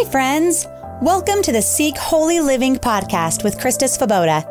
Hi, 0.00 0.08
friends. 0.12 0.68
Welcome 1.02 1.42
to 1.42 1.50
the 1.50 1.60
Seek 1.60 1.98
Holy 1.98 2.38
Living 2.38 2.76
podcast 2.76 3.42
with 3.42 3.58
Christa 3.58 3.88
Svoboda. 3.88 4.46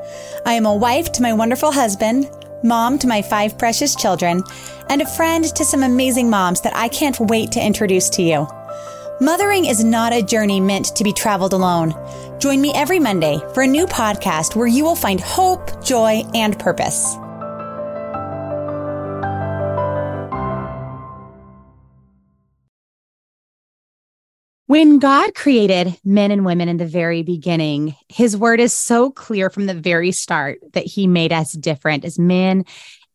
I 0.46 0.52
am 0.52 0.66
a 0.66 0.76
wife 0.76 1.14
to 1.14 1.22
my 1.22 1.32
wonderful 1.32 1.72
husband, 1.72 2.30
mom 2.64 3.00
to 3.00 3.08
my 3.08 3.22
five 3.22 3.58
precious 3.58 3.96
children, 3.96 4.44
and 4.90 5.02
a 5.02 5.06
friend 5.06 5.46
to 5.46 5.64
some 5.64 5.84
amazing 5.84 6.30
moms 6.30 6.60
that 6.62 6.76
I 6.76 6.90
can't 6.90 7.18
wait 7.22 7.54
to 7.54 7.66
introduce 7.66 8.10
to 8.10 8.24
you. 8.24 8.46
Mothering 9.22 9.64
is 9.64 9.86
not 9.86 10.12
a 10.12 10.22
journey 10.22 10.60
meant 10.60 10.94
to 10.98 11.06
be 11.06 11.14
traveled 11.14 11.54
alone. 11.54 11.94
Join 12.40 12.60
me 12.60 12.74
every 12.76 13.00
Monday 13.00 13.40
for 13.54 13.64
a 13.64 13.68
new 13.68 13.86
podcast 13.86 14.58
where 14.58 14.68
you 14.68 14.84
will 14.84 14.98
find 14.98 15.22
hope, 15.22 15.82
joy, 15.82 16.24
and 16.36 16.60
purpose. 16.60 17.16
When 24.68 25.00
God 25.00 25.34
created 25.34 25.98
men 26.04 26.30
and 26.30 26.44
women 26.44 26.68
in 26.68 26.76
the 26.76 26.86
very 26.86 27.24
beginning, 27.24 27.96
his 28.10 28.36
word 28.36 28.60
is 28.60 28.74
so 28.74 29.10
clear 29.10 29.50
from 29.50 29.66
the 29.66 29.74
very 29.74 30.12
start 30.12 30.60
that 30.74 30.86
he 30.86 31.08
made 31.08 31.32
us 31.32 31.54
different 31.54 32.04
as 32.04 32.20
men 32.20 32.66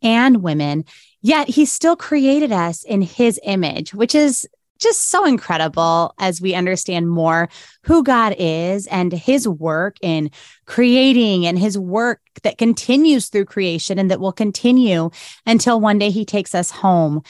and 0.03 0.43
women. 0.43 0.87
Yet 1.21 1.49
he 1.49 1.67
still 1.67 1.95
created 1.95 2.53
us 2.53 2.85
in 2.85 3.03
his 3.03 3.39
image, 3.45 3.93
which 3.93 4.15
is 4.15 4.49
just 4.79 5.11
so 5.11 5.27
incredible 5.27 6.15
as 6.19 6.41
we 6.41 6.55
understand 6.55 7.11
more 7.11 7.51
who 7.83 8.03
God 8.03 8.35
is 8.39 8.87
and 8.87 9.13
his 9.13 9.47
work 9.47 9.99
in 10.01 10.31
creating 10.65 11.47
and 11.47 11.59
his 11.59 11.79
work 11.79 12.23
that 12.45 12.57
continues 12.57 13.29
through 13.29 13.45
creation 13.45 13.99
and 13.99 14.11
that 14.11 14.21
will 14.21 14.33
continue 14.33 15.11
until 15.45 15.79
one 15.79 15.99
day 15.99 16.09
he 16.09 16.25
takes 16.25 16.55
us 16.55 16.71
home 16.71 17.23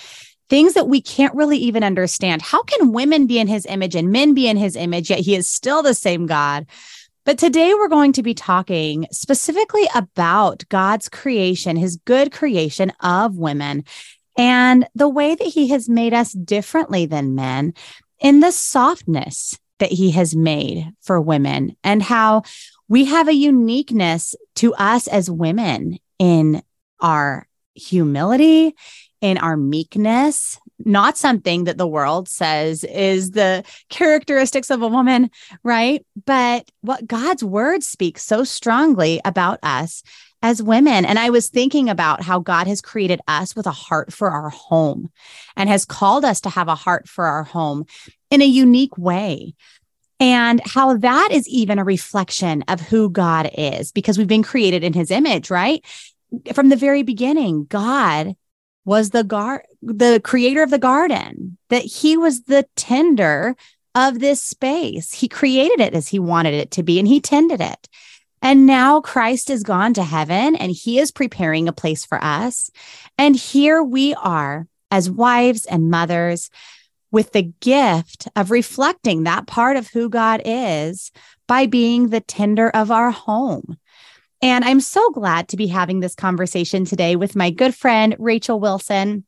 things 0.53 0.75
that 0.75 0.87
we 0.87 1.01
can't 1.01 1.35
really 1.35 1.57
even 1.57 1.83
understand. 1.83 2.43
How 2.43 2.63
can 2.63 2.93
women 2.93 3.27
be 3.27 3.39
in 3.39 3.47
his 3.47 3.65
image 3.65 3.95
and 3.95 4.13
men 4.13 4.35
be 4.35 4.47
in 4.47 4.59
his 4.59 4.77
image, 4.77 5.09
yet 5.09 5.21
he 5.21 5.35
is 5.35 5.49
still 5.49 5.83
the 5.83 5.95
same 5.95 6.27
God? 6.27 6.67
But 7.25 7.39
today 7.39 7.73
we're 7.73 7.89
going 7.89 8.13
to 8.13 8.23
be 8.23 8.35
talking 8.35 9.07
specifically 9.11 9.89
about 9.95 10.63
God's 10.69 11.09
creation, 11.09 11.77
his 11.77 11.97
good 11.97 12.33
creation 12.33 12.93
of 13.01 13.39
women, 13.39 13.85
and 14.37 14.87
the 14.95 15.09
way 15.09 15.35
that 15.35 15.47
he 15.47 15.69
has 15.69 15.89
made 15.89 16.13
us 16.13 16.33
differently 16.33 17.07
than 17.07 17.35
men 17.35 17.73
in 18.21 18.41
the 18.41 18.53
softness 18.53 19.59
that 19.79 19.93
he 19.93 20.11
has 20.11 20.37
made 20.37 20.87
for 21.01 21.19
women, 21.19 21.75
and 21.83 22.03
how 22.03 22.43
we 22.89 23.07
have 23.07 23.27
a 23.27 23.35
uniqueness 23.35 24.35
to 24.57 24.75
us 24.75 25.09
as 25.09 25.31
women 25.31 25.99
in 26.19 26.63
our 27.01 27.49
humility, 27.75 28.77
in 29.23 29.39
our 29.39 29.57
meekness, 29.57 30.61
not 30.85 31.17
something 31.17 31.65
that 31.65 31.79
the 31.79 31.87
world 31.87 32.29
says 32.29 32.85
is 32.85 33.31
the 33.31 33.65
characteristics 33.89 34.69
of 34.69 34.83
a 34.83 34.89
woman, 34.89 35.31
right? 35.63 36.05
But 36.27 36.71
what 36.83 37.07
God's 37.07 37.45
word 37.45 37.83
speaks 37.83 38.25
so 38.25 38.45
strongly 38.45 39.21
about 39.25 39.61
us 39.63 40.03
as 40.43 40.61
women. 40.61 41.05
And 41.05 41.21
I 41.21 41.31
was 41.31 41.49
thinking 41.49 41.89
about 41.89 42.21
how 42.21 42.41
God 42.41 42.67
has 42.67 42.81
created 42.81 43.21
us 43.29 43.55
with 43.55 43.69
a 43.69 43.71
heart 43.71 44.13
for 44.13 44.29
our 44.29 44.51
home 44.51 45.11
and 45.57 45.69
has 45.69 45.85
called 45.85 46.25
us 46.25 46.41
to 46.41 46.51
have 46.51 46.67
a 46.67 46.75
heart 46.75 47.09
for 47.09 47.27
our 47.27 47.45
home 47.45 47.87
in 48.29 48.43
a 48.43 48.47
unique 48.47 48.99
way. 48.99 49.55
And 50.19 50.61
how 50.65 50.97
that 50.99 51.29
is 51.31 51.49
even 51.49 51.79
a 51.79 51.85
reflection 51.85 52.63
of 52.69 52.81
who 52.81 53.09
God 53.09 53.51
is, 53.57 53.93
because 53.93 54.19
we've 54.19 54.27
been 54.27 54.43
created 54.43 54.85
in 54.85 54.93
his 54.93 55.11
image, 55.11 55.51
right? 55.51 55.85
From 56.55 56.69
the 56.69 56.77
very 56.77 57.03
beginning, 57.03 57.65
God 57.65 58.35
was 58.85 59.11
the 59.11 59.25
gar 59.25 59.65
the 59.81 60.21
creator 60.23 60.63
of 60.63 60.71
the 60.71 60.79
garden, 60.79 61.59
that 61.69 61.83
he 61.83 62.17
was 62.17 62.43
the 62.43 62.67
tender 62.77 63.57
of 63.95 64.21
this 64.21 64.43
space. 64.43 65.13
He 65.13 65.29
created 65.29 65.81
it 65.81 65.95
as 65.95 66.09
he 66.09 66.19
wanted 66.19 66.55
it 66.55 66.71
to 66.73 66.83
be 66.83 66.99
and 66.99 67.09
he 67.09 67.21
tended 67.21 67.61
it. 67.61 67.89
And 68.41 68.67
now 68.67 69.01
Christ 69.01 69.51
is 69.51 69.63
gone 69.63 69.95
to 69.95 70.03
heaven 70.03 70.57
and 70.57 70.73
he 70.73 70.99
is 70.99 71.13
preparing 71.13 71.69
a 71.69 71.73
place 71.73 72.05
for 72.05 72.23
us. 72.23 72.71
And 73.17 73.37
here 73.37 73.83
we 73.83 74.15
are 74.15 74.67
as 74.91 75.11
wives 75.11 75.65
and 75.65 75.91
mothers 75.91 76.51
with 77.13 77.33
the 77.33 77.53
gift 77.61 78.27
of 78.35 78.51
reflecting 78.51 79.23
that 79.23 79.47
part 79.47 79.77
of 79.77 79.89
who 79.89 80.09
God 80.09 80.43
is 80.45 81.13
by 81.47 81.67
being 81.67 82.09
the 82.09 82.21
tender 82.21 82.71
of 82.71 82.91
our 82.91 83.11
home. 83.11 83.77
And 84.43 84.65
I'm 84.65 84.81
so 84.81 85.09
glad 85.11 85.49
to 85.49 85.57
be 85.57 85.69
having 85.69 86.01
this 86.01 86.17
conversation 86.17 86.85
today 86.85 87.15
with 87.15 87.37
my 87.37 87.51
good 87.51 87.77
friend, 87.77 88.17
Rachel 88.19 88.59
Wilson. 88.59 89.25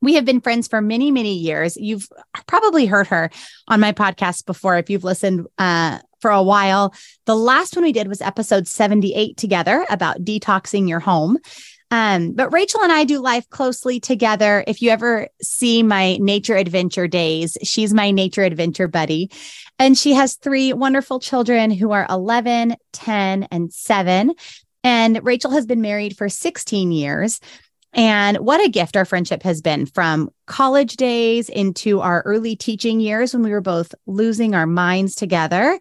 We 0.00 0.14
have 0.14 0.24
been 0.24 0.40
friends 0.40 0.68
for 0.68 0.80
many, 0.80 1.10
many 1.10 1.34
years. 1.34 1.76
You've 1.76 2.08
probably 2.46 2.86
heard 2.86 3.08
her 3.08 3.30
on 3.66 3.80
my 3.80 3.92
podcast 3.92 4.46
before 4.46 4.78
if 4.78 4.88
you've 4.88 5.04
listened 5.04 5.46
uh, 5.58 5.98
for 6.20 6.30
a 6.30 6.42
while. 6.42 6.94
The 7.26 7.36
last 7.36 7.74
one 7.74 7.84
we 7.84 7.92
did 7.92 8.06
was 8.06 8.20
episode 8.20 8.68
78 8.68 9.36
together 9.36 9.84
about 9.90 10.24
detoxing 10.24 10.88
your 10.88 11.00
home. 11.00 11.38
Um, 11.92 12.32
but 12.32 12.50
Rachel 12.54 12.80
and 12.82 12.90
I 12.90 13.04
do 13.04 13.20
life 13.20 13.46
closely 13.50 14.00
together. 14.00 14.64
If 14.66 14.80
you 14.80 14.88
ever 14.88 15.28
see 15.42 15.82
my 15.82 16.16
nature 16.16 16.56
adventure 16.56 17.06
days, 17.06 17.58
she's 17.62 17.92
my 17.92 18.10
nature 18.10 18.42
adventure 18.42 18.88
buddy. 18.88 19.30
And 19.78 19.96
she 19.96 20.14
has 20.14 20.36
three 20.36 20.72
wonderful 20.72 21.20
children 21.20 21.70
who 21.70 21.92
are 21.92 22.06
11, 22.08 22.76
10, 22.94 23.42
and 23.50 23.70
seven. 23.70 24.32
And 24.82 25.20
Rachel 25.22 25.50
has 25.50 25.66
been 25.66 25.82
married 25.82 26.16
for 26.16 26.30
16 26.30 26.92
years. 26.92 27.40
And 27.92 28.38
what 28.38 28.64
a 28.64 28.70
gift 28.70 28.96
our 28.96 29.04
friendship 29.04 29.42
has 29.42 29.60
been 29.60 29.84
from 29.84 30.30
college 30.46 30.96
days 30.96 31.50
into 31.50 32.00
our 32.00 32.22
early 32.22 32.56
teaching 32.56 33.00
years 33.00 33.34
when 33.34 33.42
we 33.42 33.50
were 33.50 33.60
both 33.60 33.94
losing 34.06 34.54
our 34.54 34.66
minds 34.66 35.14
together. 35.14 35.78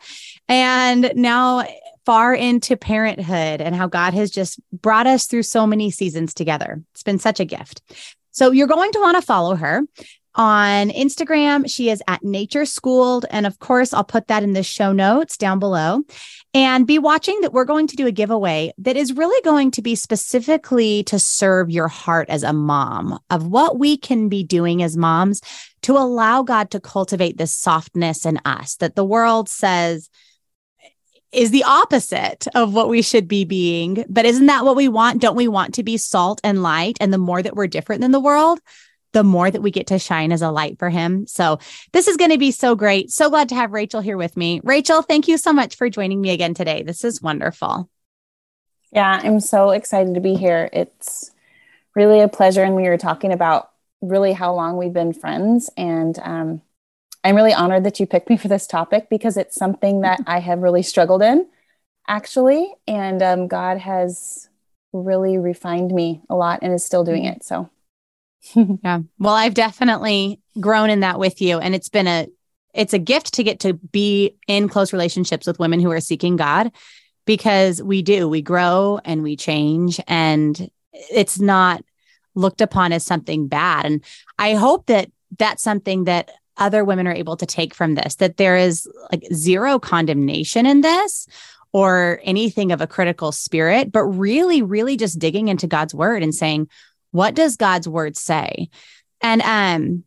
And 0.49 1.13
now 1.15 1.65
far 2.05 2.33
into 2.33 2.75
parenthood 2.75 3.61
and 3.61 3.75
how 3.75 3.87
God 3.87 4.13
has 4.13 4.31
just 4.31 4.59
brought 4.71 5.07
us 5.07 5.25
through 5.25 5.43
so 5.43 5.67
many 5.67 5.91
seasons 5.91 6.33
together. 6.33 6.81
It's 6.93 7.03
been 7.03 7.19
such 7.19 7.39
a 7.39 7.45
gift. 7.45 7.81
So 8.31 8.51
you're 8.51 8.67
going 8.67 8.91
to 8.93 8.99
want 8.99 9.17
to 9.17 9.21
follow 9.21 9.55
her. 9.55 9.81
On 10.35 10.89
Instagram, 10.91 11.69
she 11.69 11.89
is 11.89 12.01
at 12.07 12.23
Nature 12.23 12.65
Schooled. 12.65 13.25
And 13.31 13.45
of 13.45 13.59
course, 13.59 13.93
I'll 13.93 14.05
put 14.05 14.27
that 14.27 14.43
in 14.43 14.53
the 14.53 14.63
show 14.63 14.93
notes 14.93 15.35
down 15.35 15.59
below. 15.59 16.03
And 16.53 16.87
be 16.87 16.99
watching 16.99 17.41
that 17.41 17.51
we're 17.51 17.65
going 17.65 17.87
to 17.87 17.97
do 17.97 18.07
a 18.07 18.13
giveaway 18.13 18.71
that 18.77 18.95
is 18.95 19.13
really 19.13 19.41
going 19.43 19.71
to 19.71 19.81
be 19.81 19.93
specifically 19.95 21.03
to 21.03 21.19
serve 21.19 21.69
your 21.69 21.89
heart 21.89 22.29
as 22.29 22.43
a 22.43 22.53
mom 22.53 23.19
of 23.29 23.47
what 23.47 23.77
we 23.77 23.97
can 23.97 24.29
be 24.29 24.43
doing 24.43 24.81
as 24.81 24.95
moms 24.95 25.41
to 25.81 25.97
allow 25.97 26.43
God 26.43 26.71
to 26.71 26.79
cultivate 26.79 27.37
this 27.37 27.53
softness 27.53 28.25
in 28.25 28.39
us 28.45 28.75
that 28.77 28.95
the 28.95 29.03
world 29.03 29.49
says, 29.49 30.09
is 31.31 31.51
the 31.51 31.63
opposite 31.63 32.47
of 32.55 32.73
what 32.73 32.89
we 32.89 33.01
should 33.01 33.27
be 33.27 33.45
being. 33.45 34.05
But 34.09 34.25
isn't 34.25 34.47
that 34.47 34.65
what 34.65 34.75
we 34.75 34.87
want? 34.87 35.21
Don't 35.21 35.35
we 35.35 35.47
want 35.47 35.75
to 35.75 35.83
be 35.83 35.97
salt 35.97 36.41
and 36.43 36.61
light? 36.61 36.97
And 36.99 37.13
the 37.13 37.17
more 37.17 37.41
that 37.41 37.55
we're 37.55 37.67
different 37.67 38.01
than 38.01 38.11
the 38.11 38.19
world, 38.19 38.59
the 39.13 39.23
more 39.23 39.49
that 39.49 39.61
we 39.61 39.71
get 39.71 39.87
to 39.87 39.99
shine 39.99 40.31
as 40.31 40.41
a 40.41 40.51
light 40.51 40.79
for 40.79 40.89
him. 40.89 41.27
So 41.27 41.59
this 41.91 42.07
is 42.07 42.17
going 42.17 42.31
to 42.31 42.37
be 42.37 42.51
so 42.51 42.75
great. 42.75 43.11
So 43.11 43.29
glad 43.29 43.49
to 43.49 43.55
have 43.55 43.71
Rachel 43.71 44.01
here 44.01 44.17
with 44.17 44.37
me. 44.37 44.61
Rachel, 44.63 45.01
thank 45.01 45.27
you 45.27 45.37
so 45.37 45.51
much 45.53 45.75
for 45.75 45.89
joining 45.89 46.21
me 46.21 46.31
again 46.31 46.53
today. 46.53 46.83
This 46.83 47.03
is 47.03 47.21
wonderful. 47.21 47.89
Yeah, 48.91 49.21
I'm 49.23 49.39
so 49.39 49.71
excited 49.71 50.15
to 50.15 50.21
be 50.21 50.35
here. 50.35 50.69
It's 50.73 51.31
really 51.95 52.21
a 52.21 52.27
pleasure. 52.27 52.63
And 52.63 52.75
we 52.75 52.89
were 52.89 52.97
talking 52.97 53.31
about 53.31 53.71
really 54.01 54.33
how 54.33 54.53
long 54.53 54.77
we've 54.77 54.93
been 54.93 55.13
friends. 55.13 55.69
And 55.77 56.17
um, 56.19 56.61
I'm 57.23 57.35
really 57.35 57.53
honored 57.53 57.83
that 57.83 57.99
you 57.99 58.05
picked 58.05 58.29
me 58.29 58.37
for 58.37 58.47
this 58.47 58.65
topic 58.65 59.09
because 59.09 59.37
it's 59.37 59.55
something 59.55 60.01
that 60.01 60.19
I 60.25 60.39
have 60.39 60.59
really 60.59 60.81
struggled 60.81 61.21
in, 61.21 61.47
actually. 62.07 62.73
And 62.87 63.21
um, 63.21 63.47
God 63.47 63.77
has 63.77 64.49
really 64.91 65.37
refined 65.37 65.91
me 65.91 66.21
a 66.29 66.35
lot 66.35 66.59
and 66.61 66.73
is 66.73 66.83
still 66.83 67.03
doing 67.03 67.25
it. 67.25 67.43
So, 67.43 67.69
yeah. 68.55 69.01
Well, 69.19 69.33
I've 69.33 69.53
definitely 69.53 70.39
grown 70.59 70.89
in 70.89 71.01
that 71.01 71.19
with 71.19 71.41
you. 71.41 71.59
And 71.59 71.75
it's 71.75 71.89
been 71.89 72.07
a, 72.07 72.27
it's 72.73 72.93
a 72.93 72.99
gift 72.99 73.33
to 73.35 73.43
get 73.43 73.59
to 73.61 73.73
be 73.73 74.35
in 74.47 74.67
close 74.67 74.93
relationships 74.93 75.45
with 75.45 75.59
women 75.59 75.79
who 75.79 75.91
are 75.91 76.01
seeking 76.01 76.37
God 76.37 76.71
because 77.25 77.83
we 77.83 78.01
do, 78.01 78.27
we 78.27 78.41
grow 78.41 78.99
and 79.05 79.21
we 79.21 79.35
change 79.35 79.99
and 80.07 80.69
it's 80.93 81.39
not 81.39 81.83
looked 82.33 82.61
upon 82.61 82.93
as 82.93 83.05
something 83.05 83.47
bad. 83.47 83.85
And 83.85 84.03
I 84.39 84.55
hope 84.55 84.87
that 84.87 85.11
that's 85.37 85.63
something 85.63 86.05
that 86.05 86.31
other 86.57 86.83
women 86.83 87.07
are 87.07 87.13
able 87.13 87.37
to 87.37 87.45
take 87.45 87.73
from 87.73 87.95
this 87.95 88.15
that 88.15 88.37
there 88.37 88.57
is 88.57 88.87
like 89.11 89.23
zero 89.33 89.79
condemnation 89.79 90.65
in 90.65 90.81
this 90.81 91.27
or 91.73 92.19
anything 92.23 92.71
of 92.71 92.81
a 92.81 92.87
critical 92.87 93.31
spirit, 93.31 93.91
but 93.91 94.03
really, 94.03 94.61
really 94.61 94.97
just 94.97 95.19
digging 95.19 95.47
into 95.47 95.67
God's 95.67 95.95
word 95.95 96.21
and 96.21 96.35
saying, 96.35 96.67
what 97.11 97.33
does 97.33 97.57
God's 97.57 97.87
word 97.87 98.17
say? 98.17 98.69
And 99.21 99.41
um, 99.41 100.03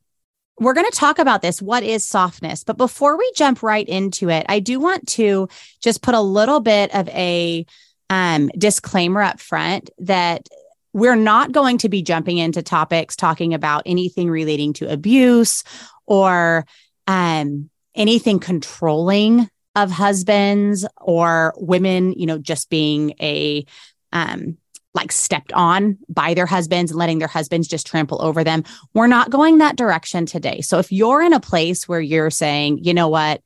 we're 0.58 0.74
going 0.74 0.90
to 0.90 0.96
talk 0.96 1.18
about 1.18 1.42
this. 1.42 1.62
What 1.62 1.82
is 1.82 2.04
softness? 2.04 2.64
But 2.64 2.76
before 2.76 3.16
we 3.16 3.32
jump 3.34 3.62
right 3.62 3.88
into 3.88 4.28
it, 4.28 4.46
I 4.48 4.60
do 4.60 4.78
want 4.78 5.08
to 5.08 5.48
just 5.82 6.02
put 6.02 6.14
a 6.14 6.20
little 6.20 6.60
bit 6.60 6.94
of 6.94 7.08
a 7.08 7.66
um, 8.10 8.48
disclaimer 8.58 9.22
up 9.22 9.40
front 9.40 9.90
that 9.98 10.48
we're 10.94 11.16
not 11.16 11.52
going 11.52 11.76
to 11.78 11.90
be 11.90 12.02
jumping 12.02 12.38
into 12.38 12.62
topics 12.62 13.16
talking 13.16 13.52
about 13.52 13.82
anything 13.84 14.30
relating 14.30 14.72
to 14.74 14.90
abuse 14.90 15.64
or 16.06 16.64
um, 17.06 17.68
anything 17.94 18.38
controlling 18.38 19.50
of 19.74 19.90
husbands 19.90 20.86
or 21.00 21.52
women, 21.56 22.12
you 22.12 22.26
know, 22.26 22.38
just 22.38 22.70
being 22.70 23.14
a 23.20 23.66
um 24.12 24.56
like 24.94 25.10
stepped 25.10 25.52
on 25.52 25.98
by 26.08 26.34
their 26.34 26.46
husbands 26.46 26.92
and 26.92 26.98
letting 26.98 27.18
their 27.18 27.26
husbands 27.26 27.66
just 27.66 27.84
trample 27.84 28.22
over 28.22 28.44
them. 28.44 28.62
We're 28.94 29.08
not 29.08 29.30
going 29.30 29.58
that 29.58 29.74
direction 29.74 30.24
today. 30.24 30.60
So 30.60 30.78
if 30.78 30.92
you're 30.92 31.20
in 31.20 31.32
a 31.32 31.40
place 31.40 31.88
where 31.88 32.00
you're 32.00 32.30
saying, 32.30 32.84
you 32.84 32.94
know 32.94 33.08
what, 33.08 33.42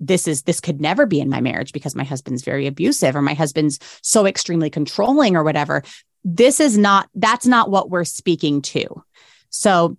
this 0.00 0.28
is 0.28 0.42
this 0.42 0.60
could 0.60 0.80
never 0.80 1.06
be 1.06 1.20
in 1.20 1.28
my 1.28 1.40
marriage 1.40 1.72
because 1.72 1.94
my 1.94 2.04
husband's 2.04 2.42
very 2.42 2.66
abusive 2.66 3.16
or 3.16 3.22
my 3.22 3.34
husband's 3.34 3.78
so 4.02 4.26
extremely 4.26 4.70
controlling 4.70 5.36
or 5.36 5.44
whatever. 5.44 5.82
This 6.24 6.60
is 6.60 6.76
not 6.76 7.08
that's 7.14 7.46
not 7.46 7.70
what 7.70 7.90
we're 7.90 8.04
speaking 8.04 8.62
to. 8.62 9.02
So 9.50 9.96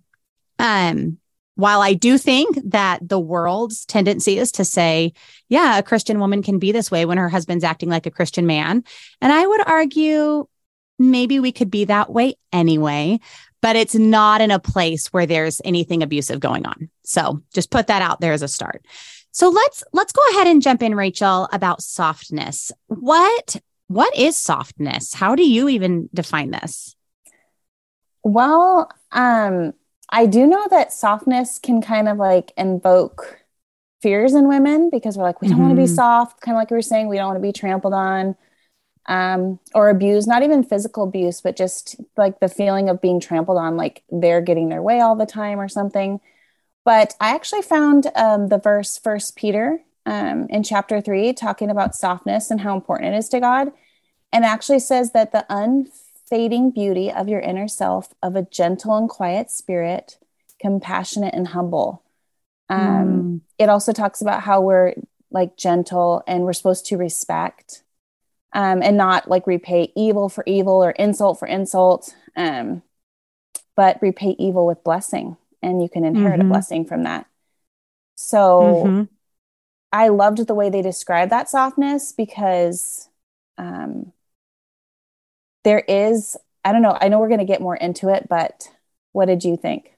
um 0.58 1.18
while 1.56 1.82
I 1.82 1.92
do 1.92 2.16
think 2.16 2.58
that 2.70 3.06
the 3.06 3.20
world's 3.20 3.84
tendency 3.84 4.38
is 4.38 4.50
to 4.52 4.64
say, 4.64 5.12
yeah, 5.50 5.76
a 5.76 5.82
Christian 5.82 6.18
woman 6.18 6.42
can 6.42 6.58
be 6.58 6.72
this 6.72 6.90
way 6.90 7.04
when 7.04 7.18
her 7.18 7.28
husband's 7.28 7.64
acting 7.64 7.90
like 7.90 8.06
a 8.06 8.10
Christian 8.10 8.46
man. 8.46 8.82
And 9.20 9.30
I 9.30 9.46
would 9.46 9.68
argue 9.68 10.46
maybe 10.98 11.38
we 11.38 11.52
could 11.52 11.70
be 11.70 11.84
that 11.84 12.10
way 12.10 12.34
anyway, 12.50 13.20
but 13.60 13.76
it's 13.76 13.94
not 13.94 14.40
in 14.40 14.50
a 14.50 14.58
place 14.58 15.08
where 15.08 15.26
there's 15.26 15.60
anything 15.64 16.02
abusive 16.02 16.40
going 16.40 16.64
on. 16.64 16.88
So 17.04 17.42
just 17.52 17.70
put 17.70 17.88
that 17.88 18.00
out 18.00 18.20
there 18.20 18.32
as 18.32 18.42
a 18.42 18.48
start. 18.48 18.84
So 19.32 19.48
let's 19.48 19.84
let's 19.92 20.12
go 20.12 20.22
ahead 20.30 20.46
and 20.46 20.62
jump 20.62 20.82
in 20.82 20.94
Rachel 20.94 21.48
about 21.52 21.82
softness. 21.82 22.72
What 22.86 23.56
what 23.90 24.16
is 24.16 24.36
softness? 24.36 25.14
How 25.14 25.34
do 25.34 25.42
you 25.42 25.68
even 25.68 26.08
define 26.14 26.52
this? 26.52 26.94
Well, 28.22 28.88
um 29.10 29.74
I 30.08 30.26
do 30.26 30.46
know 30.46 30.64
that 30.70 30.92
softness 30.92 31.58
can 31.58 31.82
kind 31.82 32.08
of 32.08 32.16
like 32.16 32.52
invoke 32.56 33.40
fears 34.00 34.34
in 34.34 34.46
women 34.46 34.90
because 34.90 35.18
we're 35.18 35.24
like, 35.24 35.42
we 35.42 35.48
don't 35.48 35.56
mm-hmm. 35.56 35.66
want 35.66 35.76
to 35.76 35.82
be 35.82 35.88
soft, 35.88 36.40
kind 36.40 36.54
of 36.54 36.60
like 36.60 36.70
we 36.70 36.76
were 36.76 36.82
saying, 36.82 37.08
we 37.08 37.16
don't 37.16 37.26
want 37.26 37.36
to 37.36 37.42
be 37.42 37.52
trampled 37.52 37.92
on 37.92 38.36
um, 39.06 39.58
or 39.74 39.90
abused, 39.90 40.28
not 40.28 40.44
even 40.44 40.62
physical 40.62 41.02
abuse, 41.02 41.40
but 41.40 41.56
just 41.56 41.96
like 42.16 42.38
the 42.38 42.48
feeling 42.48 42.88
of 42.88 43.00
being 43.00 43.18
trampled 43.18 43.58
on, 43.58 43.76
like 43.76 44.04
they're 44.08 44.40
getting 44.40 44.68
their 44.68 44.82
way 44.82 45.00
all 45.00 45.16
the 45.16 45.26
time 45.26 45.60
or 45.60 45.68
something. 45.68 46.20
But 46.84 47.14
I 47.20 47.34
actually 47.34 47.62
found 47.62 48.06
um, 48.14 48.46
the 48.46 48.58
verse 48.58 48.98
First 48.98 49.34
Peter 49.34 49.80
um, 50.06 50.46
in 50.50 50.62
chapter 50.62 51.00
three 51.00 51.32
talking 51.32 51.70
about 51.70 51.94
softness 51.94 52.50
and 52.50 52.60
how 52.60 52.74
important 52.74 53.14
it 53.14 53.18
is 53.18 53.28
to 53.30 53.40
God, 53.40 53.72
and 54.32 54.44
actually 54.44 54.80
says 54.80 55.12
that 55.12 55.32
the 55.32 55.46
unfading 55.48 56.70
beauty 56.70 57.10
of 57.10 57.28
your 57.28 57.40
inner 57.40 57.68
self 57.68 58.14
of 58.22 58.36
a 58.36 58.42
gentle 58.42 58.96
and 58.96 59.08
quiet 59.08 59.50
spirit, 59.50 60.18
compassionate 60.60 61.34
and 61.34 61.48
humble. 61.48 62.02
Um, 62.68 62.78
mm. 62.78 63.40
It 63.58 63.68
also 63.68 63.92
talks 63.92 64.20
about 64.20 64.42
how 64.42 64.60
we're 64.60 64.94
like 65.30 65.56
gentle 65.56 66.22
and 66.26 66.44
we're 66.44 66.52
supposed 66.52 66.86
to 66.86 66.96
respect 66.96 67.82
um, 68.52 68.82
and 68.82 68.96
not 68.96 69.28
like 69.28 69.46
repay 69.46 69.92
evil 69.96 70.28
for 70.28 70.44
evil 70.46 70.82
or 70.82 70.90
insult 70.92 71.38
for 71.38 71.46
insult, 71.46 72.14
um, 72.36 72.82
but 73.76 74.00
repay 74.02 74.34
evil 74.38 74.66
with 74.66 74.84
blessing. 74.84 75.36
And 75.62 75.82
you 75.82 75.88
can 75.88 76.04
inherit 76.04 76.40
mm-hmm. 76.40 76.48
a 76.48 76.52
blessing 76.52 76.84
from 76.84 77.02
that. 77.04 77.26
So 78.14 78.84
mm-hmm. 78.86 79.02
I 79.92 80.08
loved 80.08 80.46
the 80.46 80.54
way 80.54 80.70
they 80.70 80.82
described 80.82 81.32
that 81.32 81.48
softness 81.48 82.12
because 82.12 83.08
um, 83.58 84.12
there 85.64 85.80
is, 85.80 86.36
I 86.64 86.72
don't 86.72 86.82
know, 86.82 86.96
I 87.00 87.08
know 87.08 87.18
we're 87.18 87.28
going 87.28 87.40
to 87.40 87.44
get 87.44 87.60
more 87.60 87.76
into 87.76 88.08
it, 88.08 88.28
but 88.28 88.68
what 89.12 89.26
did 89.26 89.44
you 89.44 89.56
think? 89.56 89.92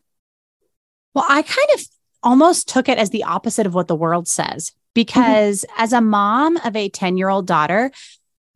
Well, 1.14 1.26
I 1.28 1.42
kind 1.42 1.68
of 1.74 1.86
almost 2.22 2.68
took 2.68 2.88
it 2.88 2.98
as 2.98 3.10
the 3.10 3.24
opposite 3.24 3.66
of 3.66 3.74
what 3.74 3.88
the 3.88 3.96
world 3.96 4.28
says 4.28 4.72
because 4.94 5.64
mm-hmm. 5.68 5.82
as 5.82 5.92
a 5.92 6.00
mom 6.00 6.56
of 6.58 6.76
a 6.76 6.88
10 6.88 7.16
year 7.16 7.28
old 7.28 7.46
daughter, 7.46 7.90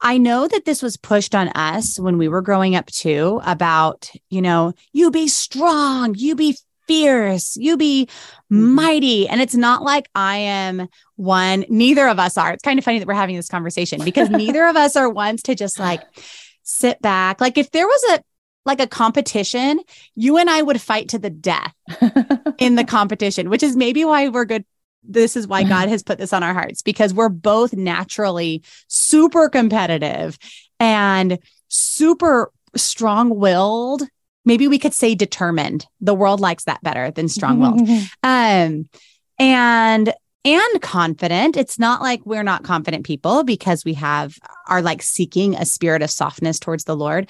I 0.00 0.18
know 0.18 0.46
that 0.46 0.64
this 0.64 0.82
was 0.82 0.96
pushed 0.96 1.34
on 1.34 1.48
us 1.48 1.98
when 1.98 2.18
we 2.18 2.28
were 2.28 2.42
growing 2.42 2.76
up 2.76 2.86
too 2.86 3.40
about, 3.44 4.10
you 4.28 4.42
know, 4.42 4.74
you 4.92 5.10
be 5.10 5.28
strong, 5.28 6.14
you 6.14 6.34
be 6.34 6.56
fierce, 6.86 7.56
you 7.56 7.76
be 7.76 8.06
mm-hmm. 8.06 8.74
mighty. 8.74 9.28
And 9.28 9.40
it's 9.40 9.54
not 9.54 9.82
like 9.82 10.08
I 10.14 10.36
am 10.36 10.88
one, 11.16 11.64
neither 11.68 12.08
of 12.08 12.18
us 12.18 12.36
are. 12.36 12.52
It's 12.52 12.62
kind 12.62 12.78
of 12.78 12.84
funny 12.84 12.98
that 12.98 13.08
we're 13.08 13.14
having 13.14 13.36
this 13.36 13.48
conversation 13.48 14.04
because 14.04 14.30
neither 14.30 14.66
of 14.66 14.76
us 14.76 14.96
are 14.96 15.08
ones 15.08 15.42
to 15.44 15.54
just 15.54 15.78
like, 15.78 16.02
sit 16.66 17.00
back. 17.00 17.40
Like 17.40 17.56
if 17.56 17.70
there 17.70 17.86
was 17.86 18.04
a 18.10 18.22
like 18.66 18.80
a 18.80 18.86
competition, 18.86 19.80
you 20.16 20.36
and 20.38 20.50
I 20.50 20.60
would 20.60 20.80
fight 20.80 21.10
to 21.10 21.20
the 21.20 21.30
death 21.30 21.72
in 22.58 22.74
the 22.74 22.84
competition, 22.84 23.48
which 23.48 23.62
is 23.62 23.76
maybe 23.76 24.04
why 24.04 24.28
we're 24.28 24.44
good. 24.44 24.64
This 25.08 25.36
is 25.36 25.46
why 25.46 25.62
God 25.62 25.88
has 25.88 26.02
put 26.02 26.18
this 26.18 26.32
on 26.32 26.42
our 26.42 26.52
hearts 26.52 26.82
because 26.82 27.14
we're 27.14 27.28
both 27.28 27.74
naturally 27.74 28.64
super 28.88 29.48
competitive 29.48 30.36
and 30.80 31.38
super 31.68 32.50
strong 32.74 33.38
willed. 33.38 34.02
Maybe 34.46 34.68
we 34.68 34.78
could 34.78 34.94
say 34.94 35.14
determined. 35.14 35.86
The 36.00 36.14
world 36.14 36.40
likes 36.40 36.64
that 36.64 36.82
better 36.82 37.10
than 37.10 37.28
strong 37.28 37.58
willed. 37.60 37.80
um, 38.22 38.88
and 39.38 40.14
and 40.44 40.80
confident. 40.80 41.56
It's 41.56 41.78
not 41.78 42.00
like 42.00 42.24
we're 42.24 42.44
not 42.44 42.62
confident 42.62 43.04
people 43.04 43.42
because 43.42 43.84
we 43.84 43.94
have 43.94 44.38
are 44.68 44.80
like 44.80 45.02
seeking 45.02 45.56
a 45.56 45.66
spirit 45.66 46.02
of 46.02 46.10
softness 46.10 46.60
towards 46.60 46.84
the 46.84 46.96
Lord. 46.96 47.28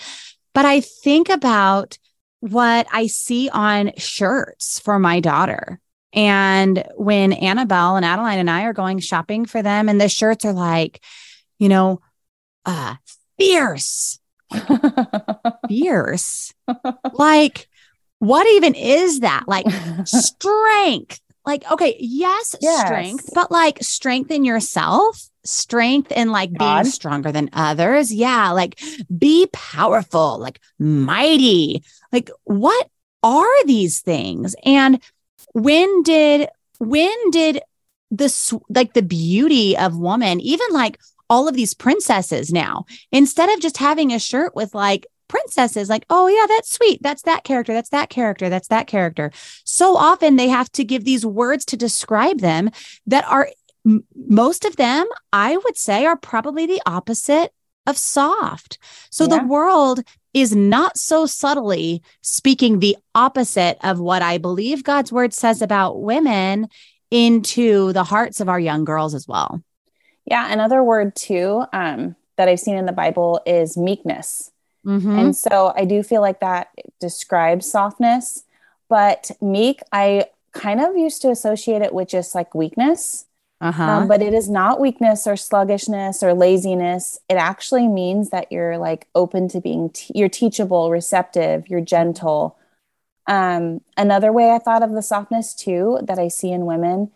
But 0.52 0.66
I 0.66 0.80
think 0.80 1.30
about 1.30 1.98
what 2.40 2.86
I 2.92 3.06
see 3.06 3.48
on 3.48 3.92
shirts 3.96 4.78
for 4.78 4.98
my 4.98 5.20
daughter. 5.20 5.80
And 6.12 6.84
when 6.96 7.32
Annabelle 7.32 7.96
and 7.96 8.04
Adeline 8.04 8.38
and 8.38 8.50
I 8.50 8.64
are 8.64 8.72
going 8.72 9.00
shopping 9.00 9.46
for 9.46 9.62
them, 9.62 9.88
and 9.88 10.00
the 10.00 10.08
shirts 10.08 10.44
are 10.44 10.52
like, 10.52 11.02
you 11.58 11.68
know, 11.68 12.00
uh, 12.64 12.94
fierce, 13.38 14.18
fierce. 15.68 16.52
like, 17.12 17.68
what 18.18 18.46
even 18.46 18.74
is 18.74 19.20
that? 19.20 19.44
Like 19.46 19.66
strength, 20.04 21.20
like 21.44 21.70
okay 21.70 21.96
yes, 22.00 22.56
yes, 22.60 22.86
strength 22.86 23.30
but 23.34 23.50
like 23.50 23.82
strength 23.82 24.30
in 24.30 24.44
yourself 24.44 25.28
strength 25.46 26.12
in 26.12 26.30
like 26.30 26.52
God. 26.52 26.82
being 26.82 26.92
stronger 26.92 27.32
than 27.32 27.48
others 27.52 28.12
yeah 28.12 28.50
like 28.50 28.80
be 29.16 29.46
powerful 29.52 30.38
like 30.38 30.60
mighty 30.78 31.82
like 32.12 32.30
what 32.44 32.90
are 33.22 33.64
these 33.64 34.00
things 34.00 34.54
and 34.64 35.00
when 35.54 36.02
did 36.02 36.48
when 36.78 37.30
did 37.30 37.60
this 38.10 38.52
like 38.68 38.92
the 38.92 39.02
beauty 39.02 39.76
of 39.76 39.96
woman 39.96 40.40
even 40.40 40.66
like 40.70 40.98
all 41.28 41.48
of 41.48 41.54
these 41.54 41.74
princesses 41.74 42.52
now. 42.52 42.84
Instead 43.12 43.50
of 43.50 43.60
just 43.60 43.76
having 43.76 44.12
a 44.12 44.18
shirt 44.18 44.54
with 44.54 44.74
like 44.74 45.06
princesses 45.28 45.88
like 45.88 46.06
oh 46.10 46.28
yeah 46.28 46.46
that's 46.48 46.72
sweet. 46.72 47.02
That's 47.02 47.22
that 47.22 47.44
character. 47.44 47.72
That's 47.72 47.90
that 47.90 48.10
character. 48.10 48.48
That's 48.48 48.68
that 48.68 48.86
character. 48.86 49.32
So 49.64 49.96
often 49.96 50.36
they 50.36 50.48
have 50.48 50.70
to 50.72 50.84
give 50.84 51.04
these 51.04 51.26
words 51.26 51.64
to 51.66 51.76
describe 51.76 52.40
them 52.40 52.70
that 53.06 53.24
are 53.26 53.48
m- 53.84 54.04
most 54.14 54.64
of 54.64 54.76
them 54.76 55.06
i 55.32 55.56
would 55.56 55.76
say 55.76 56.06
are 56.06 56.16
probably 56.16 56.66
the 56.66 56.82
opposite 56.86 57.52
of 57.86 57.96
soft. 57.96 58.78
So 59.10 59.24
yeah. 59.24 59.38
the 59.38 59.46
world 59.46 60.02
is 60.34 60.54
not 60.54 60.98
so 60.98 61.24
subtly 61.24 62.02
speaking 62.20 62.78
the 62.78 62.96
opposite 63.14 63.78
of 63.82 63.98
what 63.98 64.20
i 64.20 64.36
believe 64.36 64.84
god's 64.84 65.10
word 65.10 65.32
says 65.32 65.62
about 65.62 66.02
women 66.02 66.68
into 67.10 67.92
the 67.94 68.04
hearts 68.04 68.40
of 68.40 68.48
our 68.48 68.60
young 68.60 68.84
girls 68.84 69.14
as 69.14 69.26
well 69.26 69.62
yeah 70.26 70.52
another 70.52 70.82
word 70.82 71.14
too 71.16 71.64
um, 71.72 72.14
that 72.36 72.48
i've 72.48 72.60
seen 72.60 72.76
in 72.76 72.86
the 72.86 72.92
bible 72.92 73.40
is 73.46 73.76
meekness 73.76 74.50
Mm-hmm. 74.86 75.18
And 75.18 75.36
so 75.36 75.72
I 75.76 75.84
do 75.84 76.02
feel 76.02 76.20
like 76.20 76.40
that 76.40 76.68
describes 77.00 77.70
softness. 77.70 78.44
But 78.88 79.30
meek, 79.40 79.80
I 79.92 80.26
kind 80.52 80.80
of 80.80 80.96
used 80.96 81.22
to 81.22 81.30
associate 81.30 81.82
it 81.82 81.92
with 81.92 82.08
just 82.08 82.34
like 82.34 82.54
weakness. 82.54 83.26
Uh-huh. 83.60 83.82
Um, 83.82 84.08
but 84.08 84.22
it 84.22 84.34
is 84.34 84.48
not 84.48 84.80
weakness 84.80 85.26
or 85.26 85.34
sluggishness 85.34 86.22
or 86.22 86.34
laziness. 86.34 87.18
It 87.28 87.34
actually 87.34 87.88
means 87.88 88.30
that 88.30 88.52
you're 88.52 88.78
like 88.78 89.08
open 89.14 89.48
to 89.48 89.60
being, 89.60 89.92
you're 90.14 90.28
teachable, 90.28 90.90
receptive, 90.90 91.68
you're 91.68 91.80
gentle. 91.80 92.56
Um, 93.26 93.80
another 93.96 94.30
way 94.30 94.52
I 94.52 94.58
thought 94.58 94.82
of 94.82 94.92
the 94.92 95.02
softness 95.02 95.52
too 95.52 95.98
that 96.02 96.18
I 96.18 96.28
see 96.28 96.52
in 96.52 96.66
women 96.66 97.10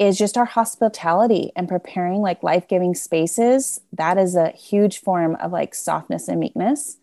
is 0.00 0.16
just 0.16 0.38
our 0.38 0.46
hospitality 0.46 1.52
and 1.54 1.68
preparing 1.68 2.22
like 2.22 2.42
life 2.42 2.66
giving 2.66 2.94
spaces. 2.94 3.82
That 3.92 4.16
is 4.16 4.34
a 4.34 4.48
huge 4.48 4.98
form 4.98 5.36
of 5.36 5.52
like 5.52 5.74
softness 5.74 6.26
and 6.26 6.40
meekness. 6.40 6.96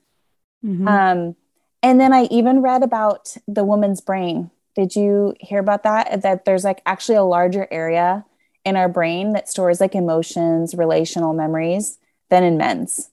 Mm-hmm. 0.65 0.87
Um, 0.87 1.35
and 1.83 2.01
then 2.01 2.11
I 2.11 2.23
even 2.23 2.63
read 2.63 2.81
about 2.81 3.37
the 3.47 3.63
woman's 3.63 4.01
brain. 4.01 4.49
Did 4.75 4.95
you 4.95 5.35
hear 5.39 5.59
about 5.59 5.83
that? 5.83 6.23
That 6.23 6.45
there's 6.45 6.63
like 6.63 6.81
actually 6.87 7.17
a 7.19 7.23
larger 7.23 7.67
area 7.69 8.25
in 8.65 8.75
our 8.75 8.89
brain 8.89 9.33
that 9.33 9.47
stores 9.47 9.79
like 9.79 9.93
emotions, 9.93 10.73
relational 10.73 11.33
memories 11.33 11.99
than 12.29 12.43
in 12.43 12.57
men's. 12.57 13.11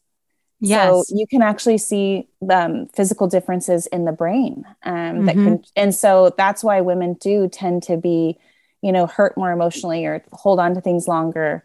Yes. 0.61 1.09
So 1.09 1.14
you 1.14 1.26
can 1.26 1.43
actually 1.43 1.76
see 1.76 2.26
um, 2.50 2.87
physical 2.87 3.26
differences 3.26 3.87
in 3.88 4.07
the 4.07 4.12
brain. 4.12 4.64
Um, 4.83 4.95
mm-hmm. 4.95 5.26
That 5.26 5.35
can, 5.35 5.64
and 5.76 5.95
so 5.95 6.35
that's 6.38 6.64
why 6.64 6.81
women 6.81 7.14
do 7.21 7.49
tend 7.49 7.83
to 7.85 7.99
be 7.99 8.38
you 8.85 8.93
know, 8.93 9.07
hurt 9.07 9.35
more 9.38 9.50
emotionally 9.50 10.05
or 10.05 10.23
hold 10.33 10.61
on 10.61 10.75
to 10.75 10.81
things 10.83 11.09
longer. 11.09 11.64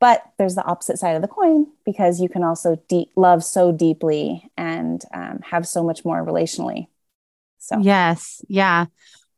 But 0.00 0.22
there's 0.36 0.54
the 0.54 0.64
opposite 0.64 0.98
side 0.98 1.16
of 1.16 1.22
the 1.22 1.28
coin 1.28 1.66
because 1.86 2.20
you 2.20 2.28
can 2.28 2.44
also 2.44 2.76
deep, 2.90 3.10
love 3.16 3.42
so 3.42 3.72
deeply 3.72 4.50
and 4.58 5.02
um, 5.14 5.40
have 5.42 5.66
so 5.66 5.82
much 5.82 6.04
more 6.04 6.22
relationally. 6.22 6.88
So, 7.56 7.78
yes. 7.78 8.44
Yeah. 8.48 8.84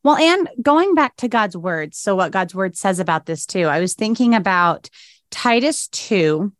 Well, 0.03 0.17
and 0.17 0.49
going 0.61 0.97
back 0.97 1.17
to 1.19 1.29
God's 1.29 1.57
word. 1.57 1.95
So, 1.95 2.17
what 2.17 2.33
God's 2.33 2.53
word 2.53 2.77
says 2.77 2.99
about 2.99 3.27
this 3.27 3.47
too, 3.47 3.67
I 3.67 3.79
was 3.79 3.95
thinking 3.95 4.35
about 4.35 4.91
Titus 5.31 5.87
2 5.89 6.53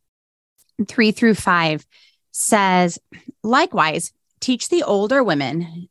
3 0.87 1.11
through 1.11 1.35
5 1.35 1.85
says, 2.31 2.99
likewise, 3.43 4.13
teach 4.39 4.69
the 4.69 4.85
older 4.85 5.25
women 5.25 5.90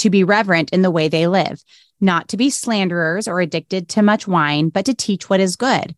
to 0.00 0.10
be 0.10 0.24
reverent 0.24 0.70
in 0.70 0.82
the 0.82 0.90
way 0.90 1.08
they 1.08 1.26
live, 1.26 1.62
not 2.00 2.28
to 2.28 2.36
be 2.36 2.50
slanderers 2.50 3.28
or 3.28 3.40
addicted 3.40 3.88
to 3.90 4.02
much 4.02 4.26
wine, 4.26 4.68
but 4.68 4.86
to 4.86 4.94
teach 4.94 5.28
what 5.28 5.40
is 5.40 5.56
good. 5.56 5.94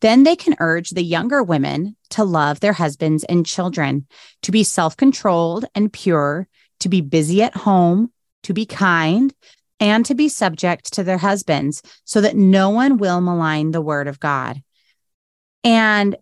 Then 0.00 0.24
they 0.24 0.36
can 0.36 0.56
urge 0.58 0.90
the 0.90 1.02
younger 1.02 1.42
women 1.42 1.96
to 2.10 2.22
love 2.22 2.60
their 2.60 2.74
husbands 2.74 3.24
and 3.24 3.46
children, 3.46 4.06
to 4.42 4.52
be 4.52 4.62
self 4.62 4.96
controlled 4.96 5.64
and 5.74 5.92
pure, 5.92 6.48
to 6.80 6.88
be 6.88 7.00
busy 7.00 7.42
at 7.42 7.56
home, 7.56 8.12
to 8.42 8.52
be 8.52 8.66
kind, 8.66 9.34
and 9.80 10.04
to 10.06 10.14
be 10.14 10.28
subject 10.28 10.92
to 10.92 11.02
their 11.02 11.18
husbands, 11.18 11.82
so 12.04 12.20
that 12.20 12.36
no 12.36 12.70
one 12.70 12.98
will 12.98 13.20
malign 13.20 13.70
the 13.70 13.80
word 13.80 14.06
of 14.06 14.20
God. 14.20 14.62
And 15.64 16.16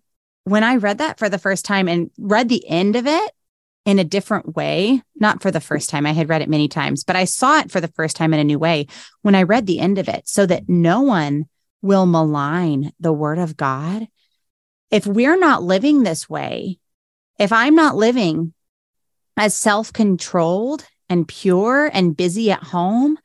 when 0.45 0.63
I 0.63 0.77
read 0.77 0.99
that 0.99 1.19
for 1.19 1.29
the 1.29 1.39
first 1.39 1.65
time 1.65 1.89
and 1.89 2.11
read 2.17 2.49
the 2.49 2.67
end 2.69 2.95
of 2.95 3.07
it 3.07 3.33
in 3.85 3.99
a 3.99 4.05
different 4.05 4.57
way, 4.57 5.03
not 5.17 5.43
for 5.43 5.51
the 5.51 5.61
first 5.61 5.91
time, 5.91 6.07
I 6.07 6.13
had 6.13 6.29
read 6.29 6.43
it 6.43 6.49
many 6.49 6.69
times, 6.69 7.05
but 7.05 7.17
I 7.17 7.25
saw 7.25 7.59
it 7.59 7.71
for 7.71 7.81
the 7.81 7.89
first 7.89 8.17
time 8.17 8.33
in 8.33 8.41
a 8.41 8.45
new 8.45 8.59
way 8.59 8.87
when 9.23 9.35
I 9.35 9.43
read 9.43 9.67
the 9.67 9.79
end 9.79 9.99
of 9.99 10.09
it 10.09 10.27
so 10.29 10.47
that 10.47 10.69
no 10.69 11.03
one 11.03 11.47
will 11.83 12.07
malign 12.07 12.93
the 12.99 13.13
word 13.13 13.39
of 13.39 13.57
God. 13.57 14.09
If 14.91 15.07
we're 15.07 15.39
not 15.39 15.63
living 15.63 16.03
this 16.03 16.31
way, 16.31 16.79
if 17.39 17.53
I'm 17.53 17.75
not 17.75 17.97
living 17.97 18.55
as 19.37 19.55
self 19.55 19.93
controlled 19.93 20.87
and 21.09 21.29
pure 21.29 21.91
and 21.93 22.17
busy 22.17 22.51
at 22.51 22.63
home, 22.63 23.19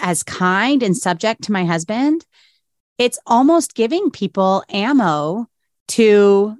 as 0.00 0.22
kind 0.22 0.82
and 0.82 0.96
subject 0.96 1.42
to 1.42 1.52
my 1.52 1.64
husband, 1.64 2.24
it's 2.98 3.18
almost 3.26 3.74
giving 3.74 4.10
people 4.10 4.62
ammo 4.68 5.46
to 5.88 6.56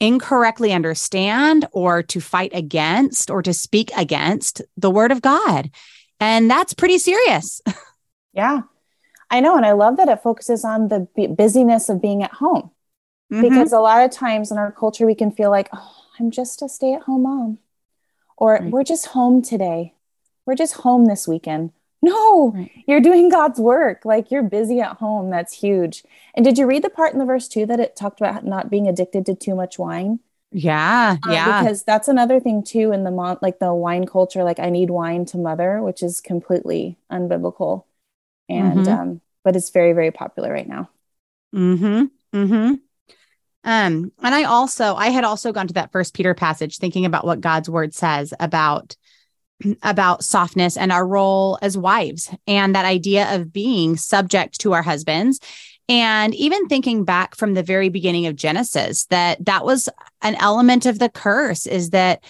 incorrectly 0.00 0.72
understand 0.72 1.66
or 1.72 2.02
to 2.04 2.20
fight 2.20 2.52
against 2.54 3.30
or 3.30 3.42
to 3.42 3.52
speak 3.52 3.90
against 3.96 4.62
the 4.76 4.90
word 4.90 5.12
of 5.12 5.22
God. 5.22 5.70
And 6.20 6.50
that's 6.50 6.74
pretty 6.74 6.98
serious. 6.98 7.60
Yeah. 8.34 8.60
I 9.30 9.40
know. 9.40 9.56
And 9.56 9.66
I 9.66 9.72
love 9.72 9.96
that 9.96 10.08
it 10.08 10.22
focuses 10.22 10.64
on 10.64 10.88
the 10.88 11.08
busyness 11.36 11.88
of 11.88 12.00
being 12.00 12.22
at 12.22 12.30
home. 12.30 12.70
Mm-hmm. 13.32 13.42
Because 13.42 13.72
a 13.72 13.80
lot 13.80 14.04
of 14.04 14.10
times 14.10 14.52
in 14.52 14.58
our 14.58 14.70
culture, 14.70 15.06
we 15.06 15.14
can 15.14 15.32
feel 15.32 15.50
like, 15.50 15.68
oh, 15.72 15.96
I'm 16.18 16.30
just 16.30 16.62
a 16.62 16.68
stay 16.68 16.94
at 16.94 17.02
home 17.02 17.24
mom, 17.24 17.58
or 18.36 18.54
right. 18.54 18.70
we're 18.70 18.84
just 18.84 19.06
home 19.06 19.42
today. 19.42 19.94
We're 20.46 20.54
just 20.54 20.74
home 20.74 21.06
this 21.06 21.28
weekend. 21.28 21.72
No, 22.00 22.52
right. 22.52 22.70
you're 22.86 23.00
doing 23.00 23.28
God's 23.28 23.58
work. 23.58 24.04
Like 24.04 24.30
you're 24.30 24.42
busy 24.42 24.80
at 24.80 24.96
home. 24.96 25.30
That's 25.30 25.52
huge. 25.52 26.04
And 26.34 26.44
did 26.44 26.56
you 26.56 26.66
read 26.66 26.84
the 26.84 26.90
part 26.90 27.12
in 27.12 27.18
the 27.18 27.24
verse 27.24 27.48
too 27.48 27.66
that 27.66 27.80
it 27.80 27.96
talked 27.96 28.20
about 28.20 28.44
not 28.44 28.70
being 28.70 28.86
addicted 28.86 29.26
to 29.26 29.34
too 29.34 29.54
much 29.54 29.78
wine? 29.78 30.20
Yeah, 30.50 31.16
uh, 31.26 31.30
yeah. 31.30 31.62
Because 31.62 31.82
that's 31.82 32.08
another 32.08 32.40
thing 32.40 32.62
too 32.62 32.92
in 32.92 33.04
the 33.04 33.10
mon- 33.10 33.38
like 33.42 33.58
the 33.58 33.74
wine 33.74 34.06
culture. 34.06 34.44
Like 34.44 34.58
I 34.58 34.70
need 34.70 34.90
wine 34.90 35.26
to 35.26 35.38
mother, 35.38 35.82
which 35.82 36.02
is 36.02 36.20
completely 36.20 36.96
unbiblical, 37.12 37.84
and 38.48 38.80
mm-hmm. 38.80 38.88
um, 38.88 39.20
but 39.44 39.56
it's 39.56 39.70
very 39.70 39.92
very 39.92 40.10
popular 40.10 40.50
right 40.50 40.68
now. 40.68 40.88
Hmm. 41.52 42.04
Hmm. 42.32 42.74
Um, 43.64 44.12
and 44.22 44.34
I 44.34 44.44
also 44.44 44.94
I 44.94 45.08
had 45.08 45.24
also 45.24 45.52
gone 45.52 45.66
to 45.66 45.74
that 45.74 45.92
First 45.92 46.14
Peter 46.14 46.32
passage, 46.32 46.78
thinking 46.78 47.04
about 47.04 47.26
what 47.26 47.42
God's 47.42 47.68
word 47.68 47.92
says 47.92 48.32
about 48.40 48.96
about 49.82 50.24
softness 50.24 50.76
and 50.76 50.92
our 50.92 51.06
role 51.06 51.58
as 51.62 51.76
wives 51.76 52.30
and 52.46 52.74
that 52.74 52.84
idea 52.84 53.34
of 53.34 53.52
being 53.52 53.96
subject 53.96 54.60
to 54.60 54.72
our 54.72 54.82
husbands. 54.82 55.40
And 55.88 56.34
even 56.34 56.68
thinking 56.68 57.04
back 57.04 57.34
from 57.34 57.54
the 57.54 57.62
very 57.62 57.88
beginning 57.88 58.26
of 58.26 58.36
genesis 58.36 59.06
that 59.06 59.44
that 59.46 59.64
was 59.64 59.88
an 60.22 60.36
element 60.36 60.86
of 60.86 60.98
the 60.98 61.08
curse 61.08 61.66
is 61.66 61.90
that 61.90 62.22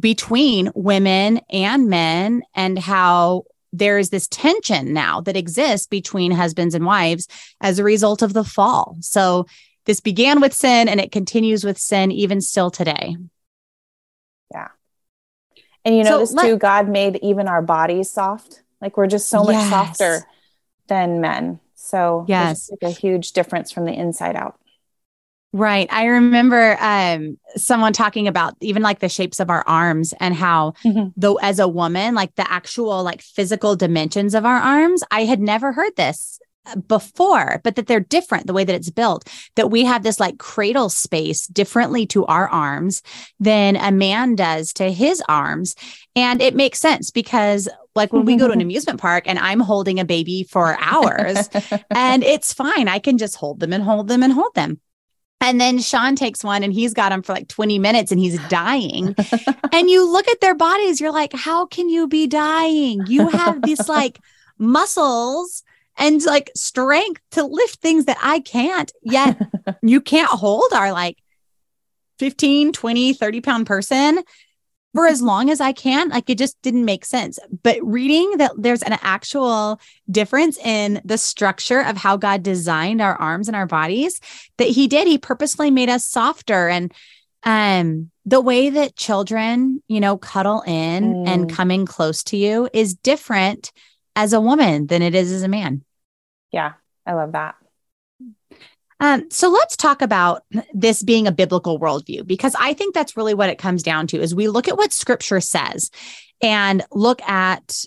between 0.00 0.70
women 0.74 1.40
and 1.50 1.88
men 1.88 2.42
and 2.54 2.78
how 2.78 3.44
there 3.74 3.98
is 3.98 4.10
this 4.10 4.28
tension 4.28 4.92
now 4.92 5.20
that 5.20 5.36
exists 5.36 5.86
between 5.86 6.32
husbands 6.32 6.74
and 6.74 6.84
wives 6.84 7.28
as 7.60 7.78
a 7.78 7.84
result 7.84 8.22
of 8.22 8.32
the 8.32 8.44
fall. 8.44 8.96
So 9.00 9.46
this 9.84 10.00
began 10.00 10.40
with 10.40 10.52
sin 10.52 10.88
and 10.88 11.00
it 11.00 11.12
continues 11.12 11.64
with 11.64 11.78
sin 11.78 12.10
even 12.10 12.40
still 12.40 12.70
today 12.70 13.16
and 15.84 15.96
you 15.96 16.04
notice 16.04 16.30
so 16.30 16.42
too, 16.42 16.56
God 16.56 16.88
made 16.88 17.18
even 17.22 17.48
our 17.48 17.62
bodies 17.62 18.10
soft. 18.10 18.62
Like 18.80 18.96
we're 18.96 19.06
just 19.06 19.28
so 19.28 19.44
much 19.44 19.54
yes. 19.54 19.70
softer 19.70 20.26
than 20.88 21.20
men. 21.20 21.60
So 21.74 22.24
yes, 22.28 22.70
like 22.70 22.82
a 22.82 22.90
huge 22.90 23.32
difference 23.32 23.72
from 23.72 23.84
the 23.84 23.92
inside 23.92 24.36
out. 24.36 24.58
Right. 25.54 25.86
I 25.92 26.06
remember 26.06 26.78
um, 26.80 27.38
someone 27.56 27.92
talking 27.92 28.26
about 28.26 28.54
even 28.60 28.82
like 28.82 29.00
the 29.00 29.08
shapes 29.10 29.38
of 29.38 29.50
our 29.50 29.62
arms 29.66 30.14
and 30.18 30.34
how 30.34 30.72
mm-hmm. 30.82 31.08
though 31.14 31.34
as 31.36 31.58
a 31.58 31.68
woman, 31.68 32.14
like 32.14 32.34
the 32.36 32.50
actual 32.50 33.02
like 33.02 33.20
physical 33.20 33.76
dimensions 33.76 34.34
of 34.34 34.46
our 34.46 34.56
arms, 34.56 35.04
I 35.10 35.24
had 35.24 35.40
never 35.40 35.72
heard 35.72 35.94
this 35.96 36.40
Uh, 36.64 36.76
before, 36.76 37.60
but 37.64 37.74
that 37.74 37.88
they're 37.88 37.98
different 37.98 38.46
the 38.46 38.52
way 38.52 38.62
that 38.62 38.76
it's 38.76 38.88
built, 38.88 39.28
that 39.56 39.72
we 39.72 39.84
have 39.84 40.04
this 40.04 40.20
like 40.20 40.38
cradle 40.38 40.88
space 40.88 41.48
differently 41.48 42.06
to 42.06 42.24
our 42.26 42.48
arms 42.48 43.02
than 43.40 43.74
a 43.74 43.90
man 43.90 44.36
does 44.36 44.72
to 44.72 44.92
his 44.92 45.20
arms. 45.28 45.74
And 46.14 46.40
it 46.40 46.54
makes 46.54 46.78
sense 46.78 47.10
because 47.10 47.68
like 47.96 48.12
when 48.12 48.24
we 48.24 48.36
go 48.36 48.46
to 48.46 48.52
an 48.52 48.60
amusement 48.62 49.00
park 49.00 49.24
and 49.26 49.40
I'm 49.40 49.58
holding 49.58 49.98
a 49.98 50.04
baby 50.04 50.44
for 50.44 50.76
hours 50.80 51.48
and 51.90 52.22
it's 52.22 52.52
fine. 52.52 52.86
I 52.86 53.00
can 53.00 53.18
just 53.18 53.34
hold 53.34 53.58
them 53.58 53.72
and 53.72 53.82
hold 53.82 54.06
them 54.06 54.22
and 54.22 54.32
hold 54.32 54.54
them. 54.54 54.80
And 55.40 55.60
then 55.60 55.80
Sean 55.80 56.14
takes 56.14 56.44
one 56.44 56.62
and 56.62 56.72
he's 56.72 56.94
got 56.94 57.08
them 57.08 57.22
for 57.22 57.32
like 57.32 57.48
20 57.48 57.80
minutes 57.80 58.12
and 58.12 58.20
he's 58.20 58.38
dying. 58.46 59.16
and 59.72 59.90
you 59.90 60.08
look 60.08 60.28
at 60.28 60.40
their 60.40 60.54
bodies, 60.54 61.00
you're 61.00 61.10
like, 61.10 61.32
how 61.32 61.66
can 61.66 61.88
you 61.88 62.06
be 62.06 62.28
dying? 62.28 63.02
You 63.08 63.26
have 63.26 63.62
these 63.62 63.88
like 63.88 64.20
muscles 64.58 65.64
and 65.96 66.22
like 66.24 66.50
strength 66.56 67.20
to 67.32 67.44
lift 67.44 67.76
things 67.76 68.06
that 68.06 68.18
I 68.22 68.40
can't 68.40 68.90
yet. 69.02 69.40
you 69.82 70.00
can't 70.00 70.30
hold 70.30 70.72
our 70.72 70.92
like 70.92 71.18
15, 72.18 72.72
20, 72.72 73.14
30 73.14 73.40
pound 73.40 73.66
person 73.66 74.22
for 74.94 75.06
as 75.06 75.22
long 75.22 75.50
as 75.50 75.60
I 75.60 75.72
can. 75.72 76.10
Like 76.10 76.28
it 76.28 76.38
just 76.38 76.60
didn't 76.62 76.84
make 76.84 77.04
sense. 77.04 77.38
But 77.62 77.78
reading 77.82 78.36
that 78.38 78.52
there's 78.56 78.82
an 78.82 78.98
actual 79.02 79.80
difference 80.10 80.58
in 80.58 81.00
the 81.04 81.18
structure 81.18 81.80
of 81.80 81.96
how 81.96 82.16
God 82.16 82.42
designed 82.42 83.00
our 83.00 83.16
arms 83.16 83.48
and 83.48 83.56
our 83.56 83.66
bodies 83.66 84.20
that 84.58 84.68
He 84.68 84.88
did. 84.88 85.06
He 85.06 85.18
purposely 85.18 85.70
made 85.70 85.88
us 85.88 86.04
softer 86.04 86.68
and 86.68 86.92
um 87.44 88.10
the 88.24 88.40
way 88.40 88.70
that 88.70 88.94
children, 88.94 89.82
you 89.88 89.98
know, 89.98 90.16
cuddle 90.16 90.62
in 90.64 91.12
mm. 91.12 91.28
and 91.28 91.52
coming 91.52 91.86
close 91.86 92.22
to 92.24 92.36
you 92.36 92.68
is 92.72 92.94
different 92.94 93.72
as 94.14 94.32
a 94.32 94.40
woman 94.40 94.86
than 94.86 95.02
it 95.02 95.14
is 95.14 95.32
as 95.32 95.42
a 95.42 95.48
man. 95.48 95.84
Yeah, 96.50 96.72
I 97.06 97.14
love 97.14 97.32
that. 97.32 97.54
Um, 99.00 99.30
so 99.30 99.50
let's 99.50 99.76
talk 99.76 100.00
about 100.00 100.44
this 100.72 101.02
being 101.02 101.26
a 101.26 101.32
biblical 101.32 101.80
worldview, 101.80 102.24
because 102.26 102.54
I 102.58 102.72
think 102.72 102.94
that's 102.94 103.16
really 103.16 103.34
what 103.34 103.50
it 103.50 103.58
comes 103.58 103.82
down 103.82 104.06
to 104.08 104.20
is 104.20 104.34
we 104.34 104.46
look 104.46 104.68
at 104.68 104.76
what 104.76 104.92
scripture 104.92 105.40
says 105.40 105.90
and 106.40 106.84
look 106.92 107.20
at 107.22 107.84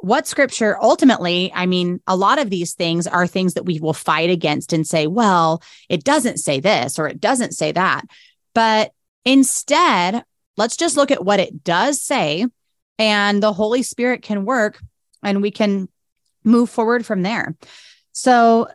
what 0.00 0.26
scripture 0.26 0.76
ultimately, 0.80 1.50
I 1.54 1.66
mean, 1.66 2.00
a 2.06 2.16
lot 2.16 2.38
of 2.38 2.50
these 2.50 2.74
things 2.74 3.06
are 3.06 3.26
things 3.26 3.54
that 3.54 3.64
we 3.64 3.80
will 3.80 3.94
fight 3.94 4.30
against 4.30 4.72
and 4.72 4.86
say, 4.86 5.06
well, 5.06 5.62
it 5.88 6.04
doesn't 6.04 6.36
say 6.36 6.60
this 6.60 6.98
or 6.98 7.08
it 7.08 7.20
doesn't 7.20 7.52
say 7.52 7.72
that. 7.72 8.02
But 8.54 8.92
instead, 9.24 10.22
let's 10.56 10.76
just 10.76 10.96
look 10.96 11.10
at 11.10 11.24
what 11.24 11.40
it 11.40 11.64
does 11.64 12.02
say, 12.02 12.46
and 12.98 13.42
the 13.42 13.52
Holy 13.52 13.82
Spirit 13.82 14.22
can 14.22 14.44
work 14.44 14.80
and 15.22 15.42
we 15.42 15.50
can 15.50 15.88
move 16.44 16.70
forward 16.70 17.04
from 17.04 17.22
there. 17.22 17.56
So, 18.12 18.68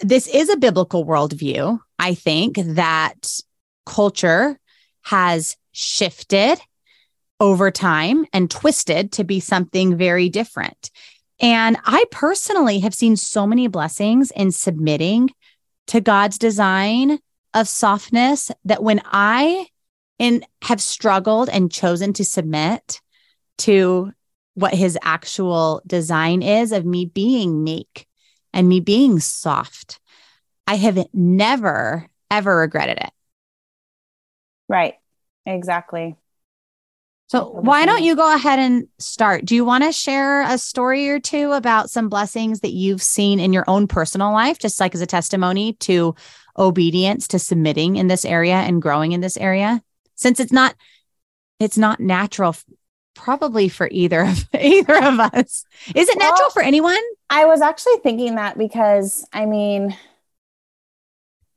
this 0.00 0.28
is 0.28 0.48
a 0.48 0.56
biblical 0.56 1.04
worldview. 1.04 1.80
I 1.98 2.14
think 2.14 2.56
that 2.58 3.40
culture 3.84 4.58
has 5.02 5.56
shifted 5.72 6.60
over 7.40 7.70
time 7.70 8.24
and 8.32 8.50
twisted 8.50 9.12
to 9.12 9.24
be 9.24 9.40
something 9.40 9.96
very 9.96 10.28
different. 10.28 10.90
And 11.40 11.76
I 11.84 12.04
personally 12.10 12.80
have 12.80 12.94
seen 12.94 13.16
so 13.16 13.46
many 13.46 13.68
blessings 13.68 14.30
in 14.32 14.50
submitting 14.52 15.30
to 15.88 16.00
God's 16.00 16.38
design 16.38 17.18
of 17.54 17.68
softness 17.68 18.50
that 18.64 18.82
when 18.82 19.00
I 19.04 19.66
in 20.18 20.44
have 20.62 20.82
struggled 20.82 21.48
and 21.48 21.70
chosen 21.70 22.12
to 22.14 22.24
submit 22.24 23.00
to 23.58 24.12
what 24.58 24.74
his 24.74 24.98
actual 25.02 25.80
design 25.86 26.42
is 26.42 26.72
of 26.72 26.84
me 26.84 27.06
being 27.06 27.62
meek 27.62 28.06
and 28.52 28.68
me 28.68 28.80
being 28.80 29.20
soft, 29.20 30.00
I 30.66 30.74
have 30.74 31.06
never, 31.12 32.08
ever 32.30 32.56
regretted 32.56 32.98
it. 32.98 33.10
Right. 34.68 34.94
Exactly. 35.46 36.16
So, 37.28 37.44
why 37.44 37.84
don't 37.84 38.02
you 38.02 38.16
go 38.16 38.34
ahead 38.34 38.58
and 38.58 38.88
start? 38.98 39.44
Do 39.44 39.54
you 39.54 39.64
want 39.64 39.84
to 39.84 39.92
share 39.92 40.42
a 40.42 40.56
story 40.56 41.10
or 41.10 41.20
two 41.20 41.52
about 41.52 41.90
some 41.90 42.08
blessings 42.08 42.60
that 42.60 42.72
you've 42.72 43.02
seen 43.02 43.38
in 43.38 43.52
your 43.52 43.64
own 43.68 43.86
personal 43.86 44.32
life, 44.32 44.58
just 44.58 44.80
like 44.80 44.94
as 44.94 45.02
a 45.02 45.06
testimony 45.06 45.74
to 45.74 46.14
obedience, 46.56 47.28
to 47.28 47.38
submitting 47.38 47.96
in 47.96 48.06
this 48.06 48.24
area 48.24 48.54
and 48.54 48.80
growing 48.80 49.12
in 49.12 49.20
this 49.20 49.36
area? 49.36 49.82
Since 50.14 50.40
it's 50.40 50.52
not, 50.52 50.74
it's 51.60 51.76
not 51.76 52.00
natural, 52.00 52.56
probably 53.18 53.68
for 53.68 53.88
either 53.90 54.22
of 54.22 54.48
either 54.58 54.96
of 54.96 55.20
us. 55.20 55.64
Is 55.94 56.08
it 56.08 56.16
well, 56.16 56.30
natural 56.30 56.50
for 56.50 56.62
anyone? 56.62 57.00
I 57.28 57.44
was 57.44 57.60
actually 57.60 57.98
thinking 57.98 58.36
that 58.36 58.56
because 58.56 59.26
I 59.32 59.44
mean, 59.44 59.96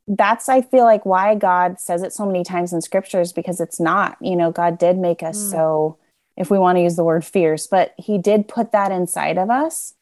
that's 0.08 0.50
I 0.50 0.62
feel 0.62 0.84
like 0.84 1.06
why 1.06 1.36
God 1.36 1.80
says 1.80 2.04
it 2.04 2.12
so 2.12 2.26
many 2.26 2.44
times 2.44 2.74
in 2.74 2.82
scriptures 2.82 3.32
because 3.32 3.62
it's 3.62 3.80
not, 3.80 4.18
you 4.20 4.36
know, 4.36 4.52
God 4.52 4.78
did 4.78 4.98
make 4.98 5.24
us 5.24 5.38
mm. 5.38 5.52
so 5.52 5.98
if 6.36 6.50
we 6.50 6.58
want 6.58 6.78
to 6.78 6.82
use 6.82 6.96
the 6.96 7.04
word 7.04 7.24
fierce, 7.24 7.68
but 7.68 7.94
he 7.98 8.18
did 8.18 8.48
put 8.48 8.72
that 8.72 8.92
inside 8.92 9.38
of 9.38 9.50
us 9.50 9.94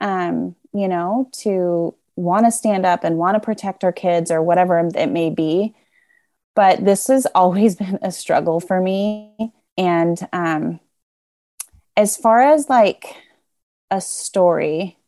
um, 0.00 0.54
you 0.72 0.88
know, 0.88 1.28
to 1.32 1.94
want 2.16 2.46
to 2.46 2.52
stand 2.52 2.86
up 2.86 3.04
and 3.04 3.18
want 3.18 3.34
to 3.34 3.40
protect 3.40 3.84
our 3.84 3.92
kids 3.92 4.30
or 4.30 4.42
whatever 4.42 4.78
it 4.94 5.10
may 5.10 5.30
be. 5.30 5.74
But 6.54 6.84
this 6.84 7.08
has 7.08 7.26
always 7.34 7.74
been 7.76 7.98
a 8.02 8.12
struggle 8.12 8.60
for 8.60 8.80
me 8.80 9.52
and 9.76 10.28
um 10.32 10.78
as 11.96 12.16
far 12.16 12.42
as 12.42 12.68
like 12.68 13.04
a 13.90 14.00
story, 14.00 14.98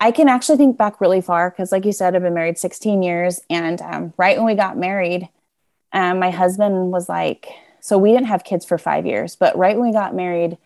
I 0.00 0.10
can 0.10 0.28
actually 0.28 0.58
think 0.58 0.76
back 0.76 1.00
really 1.00 1.20
far 1.20 1.50
because, 1.50 1.72
like 1.72 1.84
you 1.84 1.92
said, 1.92 2.14
I've 2.14 2.22
been 2.22 2.34
married 2.34 2.58
16 2.58 3.02
years. 3.02 3.40
And 3.48 3.80
um, 3.80 4.12
right 4.16 4.36
when 4.36 4.46
we 4.46 4.54
got 4.54 4.76
married, 4.76 5.28
um, 5.92 6.18
my 6.18 6.30
husband 6.30 6.92
was 6.92 7.08
like, 7.08 7.48
so 7.80 7.96
we 7.96 8.10
didn't 8.12 8.26
have 8.26 8.44
kids 8.44 8.66
for 8.66 8.78
five 8.78 9.06
years, 9.06 9.36
but 9.36 9.56
right 9.56 9.76
when 9.76 9.86
we 9.86 9.92
got 9.92 10.14
married, 10.14 10.58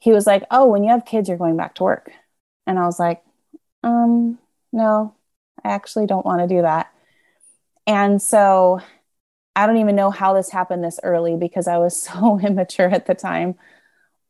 he 0.00 0.12
was 0.12 0.26
like, 0.26 0.44
oh, 0.50 0.66
when 0.66 0.84
you 0.84 0.90
have 0.90 1.04
kids, 1.04 1.28
you're 1.28 1.38
going 1.38 1.56
back 1.56 1.74
to 1.76 1.84
work. 1.84 2.10
And 2.66 2.78
I 2.78 2.84
was 2.84 2.98
like, 2.98 3.22
um, 3.82 4.38
no, 4.72 5.14
I 5.64 5.70
actually 5.70 6.06
don't 6.06 6.26
want 6.26 6.40
to 6.40 6.54
do 6.54 6.62
that. 6.62 6.92
And 7.86 8.20
so 8.20 8.80
I 9.56 9.66
don't 9.66 9.78
even 9.78 9.96
know 9.96 10.10
how 10.10 10.34
this 10.34 10.50
happened 10.50 10.84
this 10.84 11.00
early 11.02 11.36
because 11.36 11.66
I 11.66 11.78
was 11.78 12.00
so 12.02 12.38
immature 12.38 12.88
at 12.88 13.06
the 13.06 13.14
time. 13.14 13.54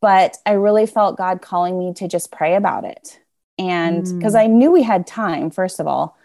But 0.01 0.37
I 0.47 0.53
really 0.53 0.87
felt 0.87 1.19
God 1.19 1.43
calling 1.43 1.79
me 1.79 1.93
to 1.95 2.07
just 2.07 2.31
pray 2.31 2.55
about 2.55 2.85
it 2.85 3.19
and 3.59 4.05
because 4.19 4.35
mm. 4.35 4.41
I 4.41 4.47
knew 4.47 4.71
we 4.71 4.83
had 4.83 5.07
time, 5.07 5.51
first 5.51 5.81
of 5.81 5.87
all, 5.87 6.17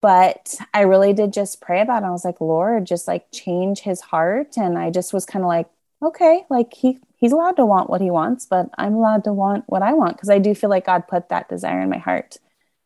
but 0.00 0.54
I 0.72 0.82
really 0.82 1.12
did 1.12 1.32
just 1.32 1.60
pray 1.60 1.80
about 1.80 2.04
it. 2.04 2.06
I 2.06 2.10
was 2.10 2.24
like, 2.24 2.40
Lord, 2.40 2.86
just 2.86 3.08
like 3.08 3.30
change 3.32 3.80
his 3.80 4.00
heart. 4.00 4.56
And 4.56 4.78
I 4.78 4.90
just 4.90 5.12
was 5.12 5.26
kind 5.26 5.44
of 5.44 5.48
like, 5.48 5.68
okay, 6.00 6.44
like 6.48 6.72
he 6.72 7.00
he's 7.16 7.32
allowed 7.32 7.56
to 7.56 7.66
want 7.66 7.90
what 7.90 8.00
he 8.00 8.10
wants, 8.10 8.46
but 8.46 8.70
I'm 8.78 8.94
allowed 8.94 9.24
to 9.24 9.32
want 9.32 9.64
what 9.66 9.82
I 9.82 9.92
want 9.92 10.16
because 10.16 10.30
I 10.30 10.38
do 10.38 10.54
feel 10.54 10.70
like 10.70 10.86
God 10.86 11.08
put 11.08 11.30
that 11.30 11.48
desire 11.48 11.80
in 11.80 11.90
my 11.90 11.98
heart. 11.98 12.36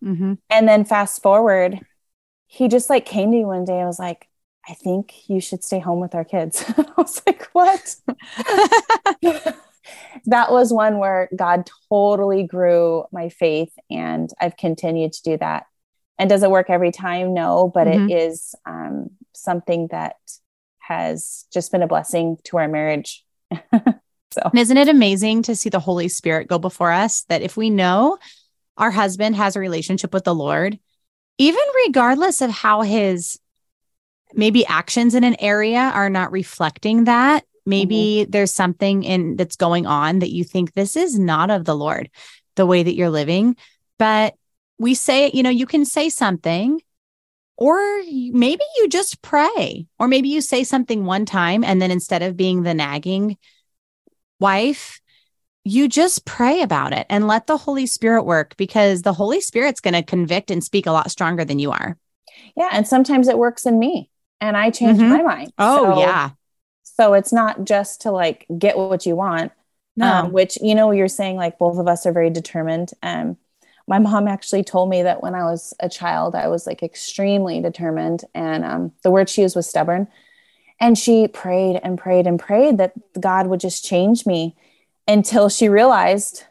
Mm-hmm. 0.03 0.35
And 0.49 0.69
then 0.69 0.87
fast 0.87 1.21
forward, 1.23 1.79
he 2.47 2.69
just 2.69 2.89
like 2.89 3.05
came 3.05 3.31
to 3.31 3.37
me 3.37 3.45
one 3.45 3.67
day. 3.67 3.79
I 3.81 3.87
was 3.87 3.99
like, 3.99 4.29
I 4.67 4.73
think 4.73 5.29
you 5.29 5.41
should 5.41 5.63
stay 5.63 5.81
home 5.81 6.01
with 6.01 6.15
our 6.15 6.25
kids. 6.25 6.65
I 6.79 6.87
was 6.97 7.21
like, 7.27 7.47
what? 7.53 7.97
that 10.27 10.51
was 10.51 10.73
one 10.73 10.99
where 10.99 11.29
God 11.35 11.69
totally 11.89 12.45
grew 12.45 13.05
my 13.13 13.29
faith, 13.29 13.73
and 13.91 14.31
I've 14.41 14.57
continued 14.57 15.13
to 15.15 15.23
do 15.23 15.37
that. 15.39 15.67
And 16.19 16.29
does 16.29 16.43
it 16.43 16.51
work 16.51 16.71
every 16.71 16.93
time? 16.93 17.35
No, 17.35 17.71
but 17.73 17.87
mm-hmm. 17.87 18.09
it 18.09 18.15
is 18.15 18.55
um, 18.67 19.11
something 19.33 19.89
that 19.91 20.17
has 20.79 21.47
just 21.53 21.73
been 21.73 21.83
a 21.83 21.87
blessing 21.87 22.37
to 22.45 22.59
our 22.59 22.69
marriage. 22.69 23.25
so, 23.53 24.43
and 24.45 24.59
isn't 24.59 24.77
it 24.77 24.89
amazing 24.89 25.43
to 25.43 25.57
see 25.57 25.69
the 25.69 25.81
Holy 25.81 26.09
Spirit 26.09 26.49
go 26.49 26.59
before 26.59 26.93
us? 26.93 27.23
That 27.25 27.43
if 27.43 27.57
we 27.57 27.71
know 27.71 28.19
our 28.77 28.91
husband 28.91 29.37
has 29.37 29.57
a 29.57 29.61
relationship 29.61 30.13
with 30.13 30.25
the 30.25 30.35
Lord, 30.35 30.79
even 31.39 31.63
regardless 31.87 32.41
of 32.41 32.51
how 32.51 32.83
his 32.83 33.39
maybe 34.35 34.67
actions 34.67 35.15
in 35.15 35.25
an 35.25 35.37
area 35.41 35.79
are 35.79 36.11
not 36.11 36.33
reflecting 36.33 37.05
that, 37.05 37.45
Maybe 37.65 38.23
mm-hmm. 38.23 38.31
there's 38.31 38.53
something 38.53 39.03
in 39.03 39.37
that's 39.37 39.57
going 39.57 39.87
on 39.87 40.21
that 40.21 40.31
you 40.31 40.45
think 40.45 40.73
this 40.73 40.97
is 40.97 41.19
not 41.19 41.51
of 41.51 41.65
the 41.65 41.77
Lord, 41.77 42.11
the 42.57 42.67
way 42.67 42.83
that 42.83 42.95
you're 42.95 43.11
living. 43.11 43.57
But 43.99 44.35
we 44.79 44.95
say, 44.95 45.31
you 45.33 45.43
know, 45.43 45.51
you 45.51 45.67
can 45.67 45.85
say 45.85 46.09
something 46.09 46.81
or 47.57 47.79
maybe 48.33 48.65
you 48.77 48.89
just 48.89 49.23
pray, 49.23 49.87
or 49.99 50.09
maybe 50.09 50.29
you 50.29 50.41
say 50.41 50.65
something 50.65 51.05
one 51.05 51.25
time 51.25 51.63
and 51.63 51.81
then 51.81 51.93
instead 51.93 52.23
of 52.23 52.37
being 52.37 52.63
the 52.63 52.75
nagging 52.75 53.37
wife, 54.41 55.01
you 55.65 55.87
just 55.87 56.25
pray 56.25 56.63
about 56.63 56.93
it 56.93 57.07
and 57.09 57.29
let 57.29 57.47
the 57.47 57.57
Holy 57.57 57.87
Spirit 57.87 58.25
work 58.25 58.57
because 58.57 59.03
the 59.03 59.13
Holy 59.13 59.41
Spirit's 59.41 59.81
going 59.81 59.95
to 59.95 60.03
convict 60.03 60.51
and 60.51 60.65
speak 60.65 60.87
a 60.87 60.93
lot 60.93 61.11
stronger 61.11 61.45
than 61.45 61.61
you 61.61 61.71
are. 61.71 61.97
Yeah. 62.57 62.69
And 62.73 62.89
sometimes 62.89 63.29
it 63.29 63.39
works 63.39 63.65
in 63.65 63.79
me 63.79 64.11
and 64.41 64.57
I 64.57 64.71
change 64.71 64.99
mm-hmm. 64.99 65.11
my 65.11 65.23
mind. 65.23 65.53
Oh, 65.59 65.95
so 65.95 66.01
yeah. 66.01 66.31
So 66.97 67.15
it's 67.15 67.33
not 67.33 67.65
just 67.65 68.03
to 68.03 68.11
like 68.11 68.47
get 68.59 68.77
what 68.77 69.07
you 69.07 69.17
want, 69.17 69.53
no. 69.97 70.07
Um, 70.07 70.33
which, 70.33 70.59
you 70.63 70.75
know, 70.75 70.91
you're 70.91 71.09
saying 71.09 71.37
like 71.37 71.59
both 71.59 71.79
of 71.79 71.87
us 71.87 72.07
are 72.07 72.13
very 72.13 72.31
determined. 72.31 72.93
Um, 73.03 73.37
my 73.87 73.99
mom 73.99 74.29
actually 74.29 74.65
told 74.65 74.89
me 74.89 75.03
that 75.03 75.23
when 75.23 75.35
I 75.35 75.45
was 75.45 75.75
a 75.81 75.89
child, 75.89 76.35
I 76.35 76.49
was 76.49 76.67
like 76.67 76.83
extremely 76.83 77.61
determined. 77.61 78.25
And 78.35 78.65
um, 78.65 78.93
the 79.03 79.11
word 79.11 79.29
she 79.29 79.43
used 79.43 79.57
was 79.57 79.69
stubborn. 79.69 80.09
And 80.81 80.97
she 80.97 81.29
prayed 81.29 81.81
and 81.83 81.99
prayed 81.99 82.27
and 82.27 82.41
prayed 82.41 82.79
that 82.79 82.95
God 83.21 83.49
would 83.49 83.61
just 83.61 83.85
change 83.85 84.25
me 84.25 84.57
until 85.07 85.49
she 85.49 85.69
realized 85.69 86.45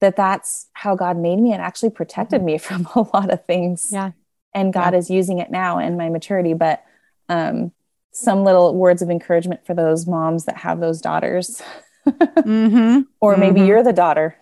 that 0.00 0.16
that's 0.16 0.68
how 0.74 0.94
God 0.94 1.16
made 1.16 1.38
me 1.38 1.52
and 1.52 1.62
actually 1.62 1.90
protected 1.90 2.38
mm-hmm. 2.38 2.46
me 2.46 2.58
from 2.58 2.86
a 2.94 3.00
lot 3.14 3.32
of 3.32 3.44
things. 3.46 3.88
Yeah. 3.90 4.12
And 4.54 4.72
God 4.72 4.92
yeah. 4.92 4.98
is 4.98 5.10
using 5.10 5.38
it 5.38 5.50
now 5.50 5.78
in 5.78 5.96
my 5.96 6.08
maturity. 6.08 6.54
But 6.54 6.84
um, 7.28 7.72
some 8.16 8.44
little 8.44 8.74
words 8.74 9.02
of 9.02 9.10
encouragement 9.10 9.66
for 9.66 9.74
those 9.74 10.06
moms 10.06 10.46
that 10.46 10.56
have 10.56 10.80
those 10.80 11.00
daughters. 11.00 11.62
mm-hmm. 12.06 13.00
Or 13.20 13.36
maybe 13.36 13.60
mm-hmm. 13.60 13.68
you're 13.68 13.82
the 13.82 13.92
daughter. 13.92 14.36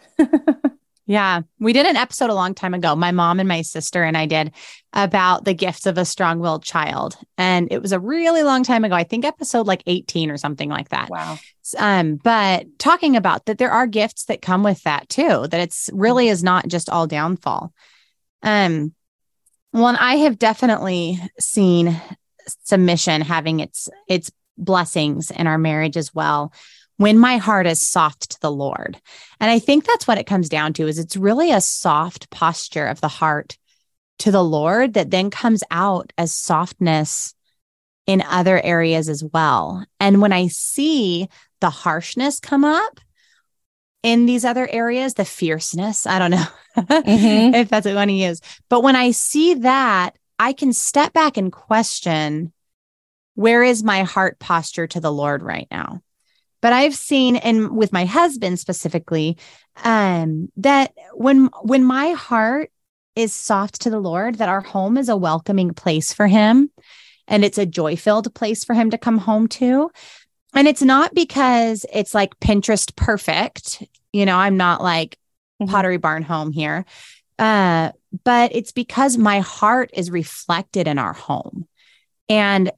yeah. 1.06 1.40
We 1.58 1.72
did 1.72 1.86
an 1.86 1.96
episode 1.96 2.30
a 2.30 2.34
long 2.34 2.54
time 2.54 2.74
ago. 2.74 2.94
My 2.94 3.10
mom 3.10 3.40
and 3.40 3.48
my 3.48 3.62
sister 3.62 4.04
and 4.04 4.16
I 4.16 4.26
did 4.26 4.52
about 4.92 5.44
the 5.44 5.54
gifts 5.54 5.86
of 5.86 5.98
a 5.98 6.04
strong 6.04 6.38
willed 6.38 6.62
child. 6.62 7.16
And 7.38 7.68
it 7.72 7.80
was 7.80 7.92
a 7.92 7.98
really 7.98 8.42
long 8.42 8.62
time 8.62 8.84
ago. 8.84 8.94
I 8.94 9.04
think 9.04 9.24
episode 9.24 9.66
like 9.66 9.82
18 9.86 10.30
or 10.30 10.36
something 10.36 10.68
like 10.68 10.90
that. 10.90 11.08
Wow. 11.08 11.38
Um, 11.78 12.16
but 12.16 12.66
talking 12.78 13.16
about 13.16 13.46
that 13.46 13.58
there 13.58 13.72
are 13.72 13.86
gifts 13.86 14.26
that 14.26 14.42
come 14.42 14.62
with 14.62 14.82
that 14.82 15.08
too, 15.08 15.48
that 15.48 15.60
it's 15.60 15.90
really 15.92 16.28
is 16.28 16.44
not 16.44 16.68
just 16.68 16.90
all 16.90 17.06
downfall. 17.06 17.72
Um, 18.42 18.94
well, 19.72 19.88
and 19.88 19.98
I 19.98 20.16
have 20.16 20.38
definitely 20.38 21.18
seen 21.40 22.00
submission 22.64 23.20
having 23.20 23.60
its 23.60 23.88
its 24.08 24.30
blessings 24.56 25.30
in 25.30 25.46
our 25.46 25.58
marriage 25.58 25.96
as 25.96 26.14
well 26.14 26.52
when 26.96 27.18
my 27.18 27.38
heart 27.38 27.66
is 27.66 27.80
soft 27.80 28.30
to 28.30 28.40
the 28.40 28.50
lord 28.50 29.00
and 29.40 29.50
i 29.50 29.58
think 29.58 29.84
that's 29.84 30.06
what 30.06 30.18
it 30.18 30.26
comes 30.26 30.48
down 30.48 30.72
to 30.72 30.86
is 30.86 30.98
it's 30.98 31.16
really 31.16 31.50
a 31.50 31.60
soft 31.60 32.30
posture 32.30 32.86
of 32.86 33.00
the 33.00 33.08
heart 33.08 33.56
to 34.18 34.30
the 34.30 34.44
lord 34.44 34.94
that 34.94 35.10
then 35.10 35.30
comes 35.30 35.62
out 35.70 36.12
as 36.16 36.32
softness 36.32 37.34
in 38.06 38.22
other 38.22 38.60
areas 38.62 39.08
as 39.08 39.24
well 39.24 39.84
and 39.98 40.20
when 40.20 40.32
i 40.32 40.46
see 40.46 41.28
the 41.60 41.70
harshness 41.70 42.38
come 42.38 42.64
up 42.64 43.00
in 44.02 44.26
these 44.26 44.44
other 44.44 44.68
areas 44.70 45.14
the 45.14 45.24
fierceness 45.24 46.06
i 46.06 46.18
don't 46.18 46.30
know 46.30 46.46
mm-hmm. 46.76 47.54
if 47.54 47.68
that's 47.68 47.86
what 47.86 47.90
you 47.90 47.96
want 47.96 48.10
to 48.10 48.14
use 48.14 48.40
but 48.68 48.82
when 48.82 48.94
i 48.94 49.10
see 49.10 49.54
that 49.54 50.16
I 50.38 50.52
can 50.52 50.72
step 50.72 51.12
back 51.12 51.36
and 51.36 51.52
question 51.52 52.52
where 53.34 53.62
is 53.62 53.82
my 53.82 54.02
heart 54.02 54.38
posture 54.38 54.86
to 54.88 55.00
the 55.00 55.12
Lord 55.12 55.42
right 55.42 55.66
now? 55.70 56.00
But 56.60 56.72
I've 56.72 56.94
seen, 56.94 57.36
and 57.36 57.76
with 57.76 57.92
my 57.92 58.04
husband 58.04 58.58
specifically, 58.58 59.36
um, 59.82 60.50
that 60.56 60.94
when 61.12 61.50
when 61.62 61.84
my 61.84 62.12
heart 62.12 62.70
is 63.16 63.34
soft 63.34 63.82
to 63.82 63.90
the 63.90 63.98
Lord, 63.98 64.36
that 64.36 64.48
our 64.48 64.60
home 64.60 64.96
is 64.96 65.08
a 65.08 65.16
welcoming 65.16 65.74
place 65.74 66.12
for 66.14 66.26
Him, 66.26 66.70
and 67.28 67.44
it's 67.44 67.58
a 67.58 67.66
joy 67.66 67.96
filled 67.96 68.34
place 68.34 68.64
for 68.64 68.74
Him 68.74 68.90
to 68.90 68.98
come 68.98 69.18
home 69.18 69.46
to. 69.48 69.90
And 70.54 70.68
it's 70.68 70.82
not 70.82 71.14
because 71.14 71.84
it's 71.92 72.14
like 72.14 72.38
Pinterest 72.40 72.94
perfect. 72.96 73.82
You 74.12 74.24
know, 74.24 74.36
I'm 74.36 74.56
not 74.56 74.82
like 74.82 75.18
mm-hmm. 75.60 75.70
Pottery 75.70 75.98
Barn 75.98 76.22
home 76.22 76.52
here. 76.52 76.86
Uh, 77.38 77.90
but 78.22 78.54
it's 78.54 78.72
because 78.72 79.16
my 79.16 79.40
heart 79.40 79.90
is 79.94 80.10
reflected 80.10 80.86
in 80.86 80.98
our 80.98 81.12
home. 81.12 81.66
And 82.28 82.70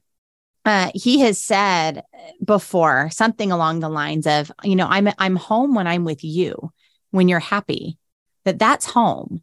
uh, 0.65 0.91
he 0.93 1.19
has 1.19 1.39
said 1.39 2.03
before 2.43 3.09
something 3.11 3.51
along 3.51 3.79
the 3.79 3.89
lines 3.89 4.27
of, 4.27 4.51
you 4.63 4.75
know, 4.75 4.87
I'm 4.87 5.09
I'm 5.17 5.35
home 5.35 5.75
when 5.75 5.87
I'm 5.87 6.03
with 6.03 6.23
you, 6.23 6.71
when 7.11 7.27
you're 7.27 7.39
happy, 7.39 7.97
that 8.43 8.59
that's 8.59 8.85
home. 8.85 9.41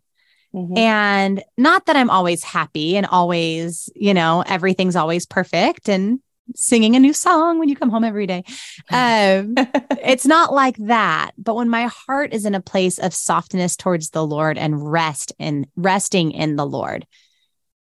Mm-hmm. 0.55 0.77
And 0.77 1.43
not 1.57 1.87
that 1.87 1.97
I'm 1.97 2.11
always 2.11 2.45
happy 2.45 2.97
and 2.97 3.07
always, 3.07 3.89
you 3.95 4.15
know, 4.15 4.45
everything's 4.47 4.97
always 4.97 5.27
perfect 5.27 5.89
and 5.89 6.21
singing 6.55 6.97
a 6.97 7.01
new 7.01 7.13
song 7.13 7.59
when 7.59 7.69
you 7.69 7.77
come 7.77 7.91
home 7.91 8.05
every 8.05 8.27
day. 8.27 8.45
Um, 8.91 9.55
it's 10.03 10.27
not 10.27 10.53
like 10.53 10.77
that. 10.79 11.33
But 11.39 11.57
when 11.57 11.69
my 11.69 11.87
heart 11.87 12.33
is 12.33 12.45
in 12.45 12.55
a 12.55 12.61
place 12.61 12.99
of 12.99 13.15
softness 13.15 13.77
towards 13.77 14.11
the 14.11 14.27
Lord 14.27 14.59
and 14.59 14.91
rest 14.91 15.33
and 15.39 15.67
resting 15.77 16.33
in 16.33 16.57
the 16.57 16.67
Lord, 16.67 17.07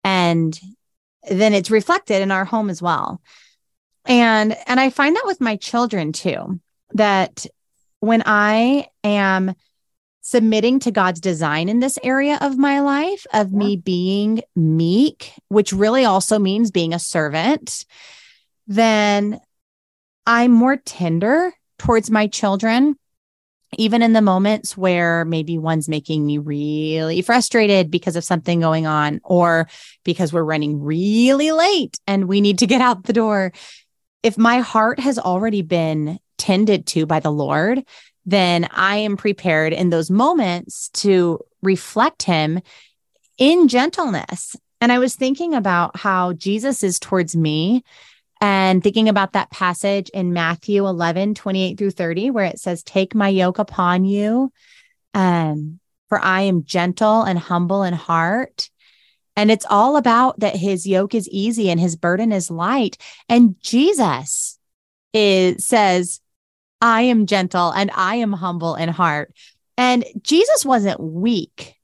and 0.05 0.59
then 1.31 1.55
it's 1.55 1.71
reflected 1.71 2.23
in 2.23 2.31
our 2.31 2.45
home 2.45 2.71
as 2.71 2.83
well. 2.83 3.21
And 4.05 4.57
and 4.67 4.81
I 4.81 4.91
find 4.91 5.15
that 5.15 5.27
with 5.27 5.41
my 5.41 5.57
children 5.57 6.13
too, 6.13 6.61
that 6.95 7.47
when 8.01 8.23
I 8.27 8.89
am 9.05 9.55
submitting 10.23 10.79
to 10.81 10.91
God's 10.91 11.21
design 11.21 11.69
in 11.69 11.81
this 11.81 11.99
area 12.03 12.39
of 12.41 12.57
my 12.57 12.81
life, 12.81 13.27
of 13.33 13.51
yeah. 13.51 13.59
me 13.59 13.77
being 13.77 14.43
meek, 14.57 15.33
which 15.49 15.73
really 15.73 16.05
also 16.05 16.39
means 16.39 16.71
being 16.71 16.95
a 16.95 16.99
servant, 16.99 17.85
then 18.67 19.41
I'm 20.27 20.53
more 20.53 20.77
tender 20.77 21.53
towards 21.79 22.11
my 22.11 22.27
children. 22.27 22.97
Even 23.79 24.03
in 24.03 24.13
the 24.13 24.21
moments 24.21 24.77
where 24.77 25.25
maybe 25.25 25.57
one's 25.57 25.89
making 25.89 26.27
me 26.27 26.37
really 26.37 27.23
frustrated 27.23 27.91
because 27.91 28.17
of 28.17 28.25
something 28.25 28.61
going 28.61 28.87
on, 28.87 29.19
or 29.25 29.67
because 30.05 30.31
we're 30.31 30.45
running 30.45 30.83
really 30.83 31.53
late 31.53 31.99
and 32.07 32.29
we 32.29 32.43
need 32.43 32.59
to 32.59 32.67
get 32.67 32.83
out 32.83 33.05
the 33.05 33.15
door. 33.15 33.51
If 34.23 34.37
my 34.37 34.59
heart 34.59 35.01
has 35.01 35.19
already 35.19 35.63
been 35.63 36.19
tended 36.37 36.87
to 36.89 37.07
by 37.07 37.21
the 37.21 37.33
Lord, 37.33 37.83
then 38.27 38.69
I 38.71 38.97
am 38.97 39.17
prepared 39.17 39.73
in 39.73 39.89
those 39.89 40.11
moments 40.11 40.91
to 40.91 41.41
reflect 41.63 42.25
him 42.25 42.61
in 43.39 43.69
gentleness. 43.69 44.55
And 44.83 44.93
I 44.93 44.99
was 44.99 45.17
thinking 45.17 45.55
about 45.55 45.97
how 45.97 46.35
Jesus 46.35 46.83
is 46.85 46.99
towards 46.99 47.35
me 47.35 47.85
and 48.43 48.83
thinking 48.83 49.09
about 49.09 49.35
that 49.35 49.53
passage 49.53 50.09
in 50.09 50.33
Matthew 50.33 50.85
11, 50.85 51.35
28 51.35 51.79
through 51.79 51.93
30, 51.93 52.31
where 52.31 52.45
it 52.45 52.59
says, 52.59 52.83
Take 52.83 53.15
my 53.15 53.29
yoke 53.29 53.61
upon 53.61 54.05
you, 54.05 54.53
um, 55.15 55.79
for 56.09 56.19
I 56.19 56.43
am 56.43 56.65
gentle 56.65 57.23
and 57.23 57.39
humble 57.39 57.85
in 57.85 57.95
heart. 57.95 58.69
And 59.37 59.49
it's 59.49 59.65
all 59.71 59.97
about 59.97 60.41
that 60.41 60.57
his 60.57 60.89
yoke 60.89 61.15
is 61.15 61.29
easy 61.29 61.71
and 61.71 61.79
his 61.79 61.95
burden 61.95 62.33
is 62.33 62.51
light. 62.51 62.99
And 63.29 63.55
Jesus 63.63 64.59
is 65.13 65.65
says, 65.65 66.21
I 66.81 67.03
am 67.03 67.27
gentle 67.27 67.71
and 67.71 67.93
I 67.95 68.17
am 68.17 68.33
humble 68.33 68.75
in 68.75 68.89
heart. 68.89 69.33
And 69.79 70.05
Jesus 70.21 70.67
wasn't 70.67 70.99
weak. 70.99 71.77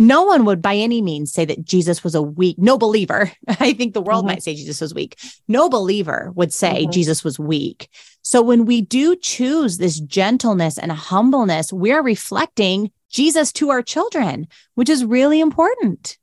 No 0.00 0.22
one 0.22 0.46
would 0.46 0.62
by 0.62 0.76
any 0.76 1.02
means 1.02 1.30
say 1.30 1.44
that 1.44 1.62
Jesus 1.62 2.02
was 2.02 2.14
a 2.14 2.22
weak, 2.22 2.56
no 2.58 2.78
believer. 2.78 3.30
I 3.48 3.74
think 3.74 3.92
the 3.92 4.00
world 4.00 4.20
mm-hmm. 4.20 4.28
might 4.28 4.42
say 4.42 4.54
Jesus 4.54 4.80
was 4.80 4.94
weak. 4.94 5.18
No 5.46 5.68
believer 5.68 6.32
would 6.34 6.54
say 6.54 6.84
mm-hmm. 6.84 6.90
Jesus 6.90 7.22
was 7.22 7.38
weak. 7.38 7.90
So 8.22 8.40
when 8.40 8.64
we 8.64 8.80
do 8.80 9.14
choose 9.14 9.76
this 9.76 10.00
gentleness 10.00 10.78
and 10.78 10.90
humbleness, 10.90 11.70
we're 11.70 12.02
reflecting 12.02 12.90
Jesus 13.10 13.52
to 13.52 13.68
our 13.68 13.82
children, 13.82 14.48
which 14.74 14.88
is 14.88 15.04
really 15.04 15.38
important. 15.38 16.16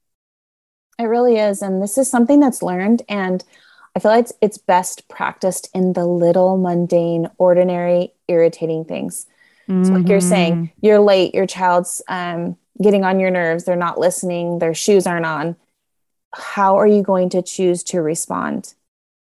It 0.98 1.04
really 1.04 1.38
is. 1.38 1.62
And 1.62 1.80
this 1.80 2.00
is 2.00 2.10
something 2.10 2.40
that's 2.40 2.64
learned. 2.64 3.04
And 3.08 3.44
I 3.96 4.00
feel 4.00 4.10
like 4.10 4.24
it's, 4.24 4.34
it's 4.42 4.58
best 4.58 5.08
practiced 5.08 5.70
in 5.76 5.94
the 5.94 6.06
little 6.06 6.58
mundane, 6.58 7.30
ordinary, 7.38 8.12
irritating 8.28 8.86
things. 8.86 9.28
Mm-hmm. 9.70 9.84
So, 9.84 9.94
like 9.94 10.08
you're 10.08 10.20
saying, 10.20 10.54
mm-hmm. 10.54 10.86
you're 10.86 11.00
late, 11.00 11.36
your 11.36 11.46
child's 11.46 12.02
um, 12.08 12.58
getting 12.82 13.04
on 13.04 13.20
your 13.20 13.32
nerves, 13.32 13.64
they're 13.64 13.76
not 13.76 14.00
listening, 14.00 14.60
their 14.60 14.74
shoes 14.74 15.08
aren't 15.08 15.26
on. 15.26 15.56
How 16.34 16.78
are 16.78 16.88
you 16.88 17.02
going 17.02 17.30
to 17.30 17.42
choose 17.42 17.84
to 17.86 18.02
respond? 18.02 18.74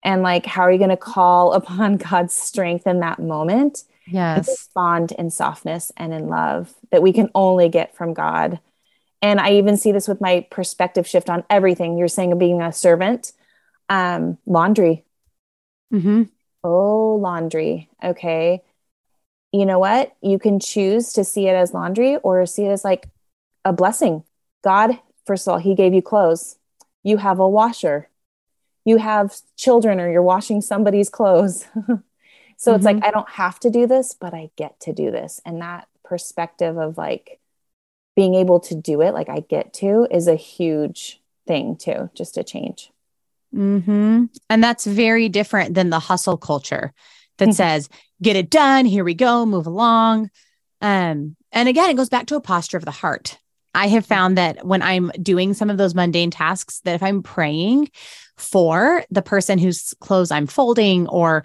And 0.03 0.21
like, 0.21 0.45
how 0.45 0.62
are 0.62 0.71
you 0.71 0.77
going 0.77 0.89
to 0.89 0.97
call 0.97 1.53
upon 1.60 1.97
God's 1.97 2.34
strength 2.34 2.88
in 2.88 2.99
that 3.01 3.19
moment? 3.19 3.84
Yes. 4.08 4.47
Respond 4.47 5.12
in 5.13 5.31
softness 5.31 5.91
and 5.97 6.13
in 6.13 6.27
love 6.27 6.73
that 6.91 7.01
we 7.01 7.12
can 7.12 7.29
only 7.34 7.69
get 7.69 7.95
from 7.95 8.13
God. 8.13 8.60
And 9.21 9.39
I 9.39 9.53
even 9.53 9.77
see 9.77 9.91
this 9.91 10.08
with 10.08 10.21
my 10.21 10.45
perspective 10.51 11.08
shift 11.08 11.29
on 11.29 11.43
everything. 11.49 11.97
You're 11.97 12.08
saying 12.08 12.31
of 12.31 12.38
being 12.38 12.62
a 12.62 12.71
servant 12.71 13.31
um, 13.89 14.38
laundry. 14.45 15.03
Mm-hmm. 15.91 16.23
Oh, 16.63 17.15
laundry. 17.15 17.89
Okay. 18.03 18.62
You 19.51 19.65
know 19.65 19.79
what? 19.79 20.15
You 20.21 20.38
can 20.38 20.60
choose 20.60 21.13
to 21.13 21.23
see 21.23 21.47
it 21.47 21.55
as 21.55 21.73
laundry 21.73 22.17
or 22.17 22.45
see 22.45 22.65
it 22.65 22.71
as 22.71 22.84
like 22.84 23.08
a 23.65 23.73
blessing. 23.73 24.23
God, 24.63 24.99
first 25.25 25.47
of 25.47 25.54
all, 25.54 25.60
He 25.60 25.75
gave 25.75 25.93
you 25.93 26.01
clothes. 26.01 26.58
You 27.04 27.17
have 27.17 27.39
a 27.39 27.49
washer. 27.49 28.10
You 28.86 28.97
have 28.97 29.36
children, 29.58 29.99
or 29.99 30.10
you're 30.10 30.21
washing 30.21 30.62
somebody's 30.62 31.10
clothes. 31.10 31.65
so 31.75 31.82
mm-hmm. 31.89 32.75
it's 32.75 32.86
like, 32.86 32.97
mm-hmm. 32.97 33.06
I 33.06 33.12
don't 33.12 33.30
have 33.30 33.60
to 33.62 33.69
do 33.69 33.88
this, 33.88 34.13
but 34.13 34.34
I 34.34 34.51
get 34.56 34.80
to 34.82 34.93
do 34.93 35.12
this. 35.12 35.41
And 35.45 35.62
that 35.62 35.88
perspective 36.04 36.78
of 36.78 36.97
like 36.97 37.39
being 38.15 38.36
able 38.36 38.60
to 38.62 38.75
do 38.75 39.01
it, 39.01 39.13
like 39.13 39.30
I 39.30 39.41
get 39.41 39.73
to, 39.75 40.08
is 40.10 40.28
a 40.28 40.36
huge 40.36 41.19
thing 41.47 41.75
too, 41.75 42.10
just 42.13 42.36
to 42.36 42.43
change. 42.43 42.91
Mm-hmm. 43.54 44.25
And 44.49 44.63
that's 44.63 44.86
very 44.86 45.30
different 45.30 45.75
than 45.75 45.89
the 45.89 45.99
hustle 45.99 46.38
culture 46.38 46.93
that 47.38 47.45
mm-hmm. 47.45 47.54
says, 47.54 47.89
get 48.21 48.36
it 48.36 48.49
done, 48.49 48.86
here 48.86 49.04
we 49.04 49.13
go, 49.13 49.45
move 49.45 49.67
along. 49.67 50.30
Um, 50.82 51.36
and 51.51 51.69
again, 51.69 51.89
it 51.89 51.97
goes 51.97 52.10
back 52.10 52.28
to 52.28 52.36
a 52.36 52.41
posture 52.41 52.78
of 52.78 52.86
the 52.86 52.91
heart. 52.91 53.38
I 53.76 53.88
have 53.88 54.06
found 54.06 54.38
that 54.38 54.66
when 54.66 54.82
I'm 54.82 55.12
doing 55.22 55.54
some 55.54 55.70
of 55.70 55.78
those 55.78 55.94
mundane 55.94 56.32
tasks, 56.32 56.80
that 56.86 56.96
if 56.96 57.04
I'm 57.04 57.22
praying 57.22 57.90
for 58.38 59.04
the 59.12 59.22
person 59.22 59.60
whose 59.60 59.94
clothes 60.00 60.32
I'm 60.32 60.48
folding 60.48 61.08
or 61.08 61.44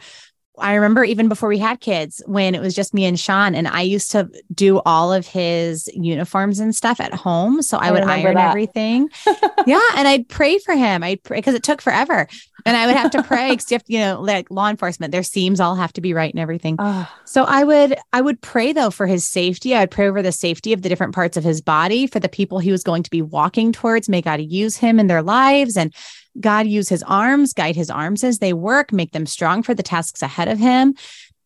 I 0.61 0.75
remember 0.75 1.05
even 1.05 1.29
before 1.29 1.49
we 1.49 1.59
had 1.59 1.81
kids 1.81 2.23
when 2.27 2.55
it 2.55 2.61
was 2.61 2.75
just 2.75 2.94
me 2.94 3.05
and 3.05 3.18
Sean, 3.18 3.55
and 3.55 3.68
I 3.68 3.83
used 3.83 4.11
to 4.12 4.29
do 4.55 4.81
all 4.87 5.12
of 5.12 5.27
his 5.27 5.88
uniforms 5.94 6.61
and 6.61 6.75
stuff 6.75 7.01
at 7.01 7.12
home. 7.14 7.62
So 7.62 7.79
I, 7.79 7.88
I 7.88 7.90
would 7.92 8.03
iron 8.03 8.35
that. 8.35 8.51
everything. 8.51 9.09
yeah. 9.66 9.81
And 9.96 10.07
I'd 10.07 10.29
pray 10.29 10.59
for 10.59 10.75
him. 10.75 11.03
I'd 11.03 11.23
pray 11.23 11.38
because 11.38 11.55
it 11.55 11.62
took 11.62 11.81
forever. 11.81 12.27
And 12.66 12.77
I 12.77 12.87
would 12.87 12.96
have 12.96 13.11
to 13.12 13.23
pray 13.27 13.51
because 13.51 13.70
you 13.70 13.75
have 13.77 13.85
to, 13.85 13.92
you 13.92 14.01
know, 14.01 14.20
like 14.20 14.51
law 14.51 14.68
enforcement, 14.68 15.12
their 15.12 15.23
seams 15.23 15.61
all 15.61 15.75
have 15.75 15.92
to 15.94 16.01
be 16.01 16.14
right 16.14 16.33
and 16.33 16.40
everything. 16.40 16.77
Oh. 16.79 17.11
So 17.25 17.44
I 17.44 17.64
would, 17.64 17.96
I 18.12 18.20
would 18.20 18.40
pray 18.40 18.73
though 18.73 18.90
for 18.90 19.07
his 19.07 19.27
safety. 19.27 19.75
I'd 19.75 19.90
pray 19.90 20.09
over 20.09 20.23
the 20.23 20.33
safety 20.33 20.73
of 20.73 20.83
the 20.83 20.88
different 20.88 21.14
parts 21.14 21.37
of 21.37 21.44
his 21.44 21.61
body 21.61 22.07
for 22.07 22.20
the 22.20 22.29
people 22.29 22.59
he 22.59 22.73
was 22.73 22.83
going 22.83 23.03
to 23.03 23.11
be 23.11 23.23
walking 23.23 23.73
towards. 23.73 24.09
May 24.09 24.23
God 24.23 24.40
use 24.40 24.77
him 24.77 25.01
in 25.01 25.07
their 25.07 25.23
lives. 25.23 25.77
And 25.77 25.94
God 26.40 26.66
use 26.66 26.88
his 26.88 27.03
arms, 27.03 27.53
guide 27.53 27.76
his 27.76 27.90
arms 27.90 28.24
as 28.24 28.38
they 28.38 28.53
work, 28.53 28.92
make 28.92 29.12
them 29.12 29.26
strong 29.26 29.62
for 29.62 29.74
the 29.74 29.83
tasks 29.83 30.22
ahead 30.22 30.48
of 30.48 30.59
him. 30.59 30.94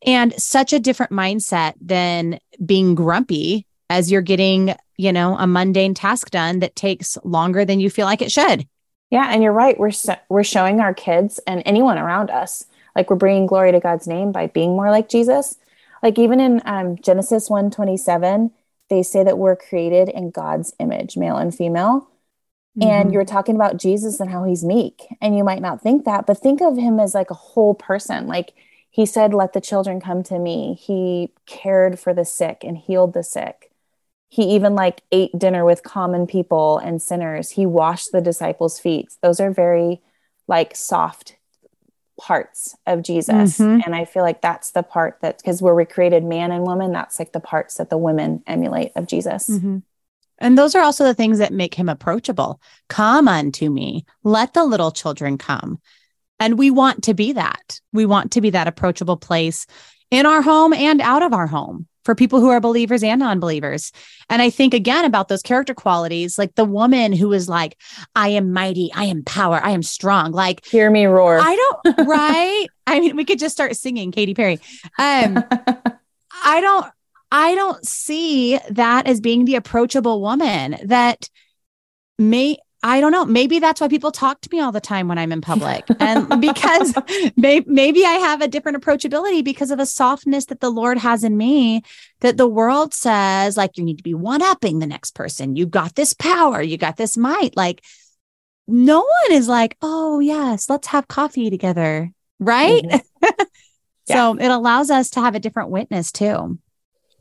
And 0.06 0.34
such 0.40 0.72
a 0.72 0.80
different 0.80 1.12
mindset 1.12 1.74
than 1.80 2.38
being 2.64 2.94
grumpy 2.94 3.66
as 3.88 4.10
you're 4.10 4.22
getting, 4.22 4.74
you 4.96 5.12
know, 5.12 5.36
a 5.36 5.46
mundane 5.46 5.94
task 5.94 6.30
done 6.30 6.58
that 6.60 6.76
takes 6.76 7.16
longer 7.24 7.64
than 7.64 7.80
you 7.80 7.90
feel 7.90 8.06
like 8.06 8.22
it 8.22 8.32
should. 8.32 8.66
Yeah, 9.10 9.28
and 9.30 9.42
you're 9.42 9.52
right. 9.52 9.78
We're 9.78 9.92
we're 10.28 10.44
showing 10.44 10.80
our 10.80 10.92
kids 10.92 11.38
and 11.46 11.62
anyone 11.64 11.98
around 11.98 12.30
us 12.30 12.66
like 12.96 13.10
we're 13.10 13.16
bringing 13.16 13.46
glory 13.46 13.72
to 13.72 13.80
God's 13.80 14.06
name 14.06 14.32
by 14.32 14.46
being 14.48 14.70
more 14.70 14.90
like 14.90 15.08
Jesus. 15.08 15.56
Like 16.02 16.18
even 16.18 16.40
in 16.40 16.62
um, 16.64 16.96
Genesis 16.96 17.48
1:27, 17.48 18.50
they 18.90 19.02
say 19.02 19.24
that 19.24 19.38
we're 19.38 19.56
created 19.56 20.08
in 20.08 20.30
God's 20.30 20.74
image, 20.78 21.16
male 21.16 21.36
and 21.36 21.54
female. 21.54 22.08
Mm-hmm. 22.78 22.90
And 22.90 23.12
you're 23.12 23.24
talking 23.24 23.54
about 23.54 23.76
Jesus 23.76 24.18
and 24.20 24.30
how 24.30 24.44
he's 24.44 24.64
meek. 24.64 25.06
And 25.20 25.36
you 25.36 25.44
might 25.44 25.62
not 25.62 25.80
think 25.80 26.04
that, 26.04 26.26
but 26.26 26.38
think 26.38 26.60
of 26.60 26.76
him 26.76 26.98
as 26.98 27.14
like 27.14 27.30
a 27.30 27.34
whole 27.34 27.74
person. 27.74 28.26
Like 28.26 28.52
he 28.90 29.06
said, 29.06 29.32
Let 29.32 29.52
the 29.52 29.60
children 29.60 30.00
come 30.00 30.22
to 30.24 30.38
me. 30.38 30.74
He 30.74 31.32
cared 31.46 31.98
for 31.98 32.12
the 32.12 32.24
sick 32.24 32.64
and 32.64 32.76
healed 32.76 33.14
the 33.14 33.22
sick. 33.22 33.70
He 34.28 34.54
even 34.54 34.74
like 34.74 35.02
ate 35.12 35.38
dinner 35.38 35.64
with 35.64 35.84
common 35.84 36.26
people 36.26 36.78
and 36.78 37.00
sinners. 37.00 37.50
He 37.50 37.66
washed 37.66 38.10
the 38.10 38.20
disciples' 38.20 38.80
feet. 38.80 39.14
Those 39.22 39.38
are 39.38 39.52
very 39.52 40.00
like 40.48 40.74
soft 40.74 41.36
parts 42.20 42.76
of 42.86 43.02
Jesus. 43.02 43.58
Mm-hmm. 43.58 43.80
And 43.84 43.94
I 43.94 44.04
feel 44.04 44.22
like 44.22 44.40
that's 44.40 44.72
the 44.72 44.82
part 44.82 45.18
that 45.22 45.38
because 45.38 45.62
where 45.62 45.74
we're 45.74 45.84
created 45.84 46.24
man 46.24 46.52
and 46.52 46.64
woman, 46.64 46.92
that's 46.92 47.18
like 47.18 47.32
the 47.32 47.40
parts 47.40 47.76
that 47.76 47.90
the 47.90 47.98
women 47.98 48.42
emulate 48.46 48.92
of 48.96 49.06
Jesus. 49.06 49.48
Mm-hmm. 49.48 49.78
And 50.38 50.58
those 50.58 50.74
are 50.74 50.82
also 50.82 51.04
the 51.04 51.14
things 51.14 51.38
that 51.38 51.52
make 51.52 51.74
him 51.74 51.88
approachable. 51.88 52.60
Come 52.88 53.28
unto 53.28 53.70
me, 53.70 54.04
let 54.22 54.54
the 54.54 54.64
little 54.64 54.90
children 54.90 55.38
come. 55.38 55.78
And 56.40 56.58
we 56.58 56.70
want 56.70 57.04
to 57.04 57.14
be 57.14 57.32
that. 57.32 57.80
We 57.92 58.06
want 58.06 58.32
to 58.32 58.40
be 58.40 58.50
that 58.50 58.66
approachable 58.66 59.16
place 59.16 59.66
in 60.10 60.26
our 60.26 60.42
home 60.42 60.72
and 60.72 61.00
out 61.00 61.22
of 61.22 61.32
our 61.32 61.46
home 61.46 61.86
for 62.04 62.14
people 62.14 62.40
who 62.40 62.50
are 62.50 62.60
believers 62.60 63.02
and 63.02 63.20
non-believers. 63.20 63.92
And 64.28 64.42
I 64.42 64.50
think 64.50 64.74
again 64.74 65.04
about 65.04 65.28
those 65.28 65.42
character 65.42 65.74
qualities, 65.74 66.38
like 66.38 66.54
the 66.54 66.64
woman 66.64 67.12
who 67.12 67.32
is 67.32 67.48
like, 67.48 67.80
I 68.14 68.28
am 68.28 68.52
mighty, 68.52 68.90
I 68.94 69.04
am 69.04 69.24
power, 69.24 69.60
I 69.62 69.70
am 69.70 69.82
strong. 69.82 70.32
Like 70.32 70.64
hear 70.66 70.90
me 70.90 71.06
roar. 71.06 71.38
I 71.40 71.56
don't 71.56 71.98
right. 72.06 72.66
I 72.86 73.00
mean, 73.00 73.16
we 73.16 73.24
could 73.24 73.38
just 73.38 73.54
start 73.54 73.74
singing 73.76 74.12
Katy 74.12 74.34
Perry. 74.34 74.60
Um 74.98 75.42
I 76.44 76.60
don't 76.60 76.86
I 77.30 77.54
don't 77.54 77.84
see 77.86 78.58
that 78.70 79.06
as 79.06 79.20
being 79.20 79.44
the 79.44 79.56
approachable 79.56 80.20
woman 80.20 80.76
that 80.84 81.28
may 82.18 82.58
I 82.86 83.00
don't 83.00 83.12
know. 83.12 83.24
Maybe 83.24 83.60
that's 83.60 83.80
why 83.80 83.88
people 83.88 84.12
talk 84.12 84.42
to 84.42 84.48
me 84.52 84.60
all 84.60 84.70
the 84.70 84.78
time 84.78 85.08
when 85.08 85.16
I'm 85.16 85.32
in 85.32 85.40
public. 85.40 85.86
And 86.00 86.28
because 86.40 86.94
may, 87.34 87.62
maybe 87.66 88.04
I 88.04 88.12
have 88.12 88.42
a 88.42 88.46
different 88.46 88.78
approachability 88.78 89.42
because 89.42 89.70
of 89.70 89.78
the 89.78 89.86
softness 89.86 90.44
that 90.46 90.60
the 90.60 90.70
Lord 90.70 90.98
has 90.98 91.24
in 91.24 91.38
me 91.38 91.82
that 92.20 92.36
the 92.36 92.46
world 92.46 92.92
says, 92.92 93.56
like, 93.56 93.78
you 93.78 93.84
need 93.84 93.96
to 93.96 94.02
be 94.02 94.12
one 94.12 94.42
upping 94.42 94.80
the 94.80 94.86
next 94.86 95.14
person. 95.14 95.56
You 95.56 95.64
got 95.64 95.94
this 95.94 96.12
power, 96.12 96.60
you 96.60 96.76
got 96.76 96.98
this 96.98 97.16
might. 97.16 97.56
Like, 97.56 97.82
no 98.68 98.98
one 98.98 99.32
is 99.32 99.48
like, 99.48 99.78
oh, 99.80 100.20
yes, 100.20 100.68
let's 100.68 100.88
have 100.88 101.08
coffee 101.08 101.48
together. 101.48 102.12
Right. 102.38 102.84
Mm-hmm. 102.84 103.28
so 104.08 104.36
yeah. 104.36 104.44
it 104.44 104.50
allows 104.50 104.90
us 104.90 105.08
to 105.10 105.20
have 105.20 105.34
a 105.34 105.40
different 105.40 105.70
witness 105.70 106.12
too 106.12 106.58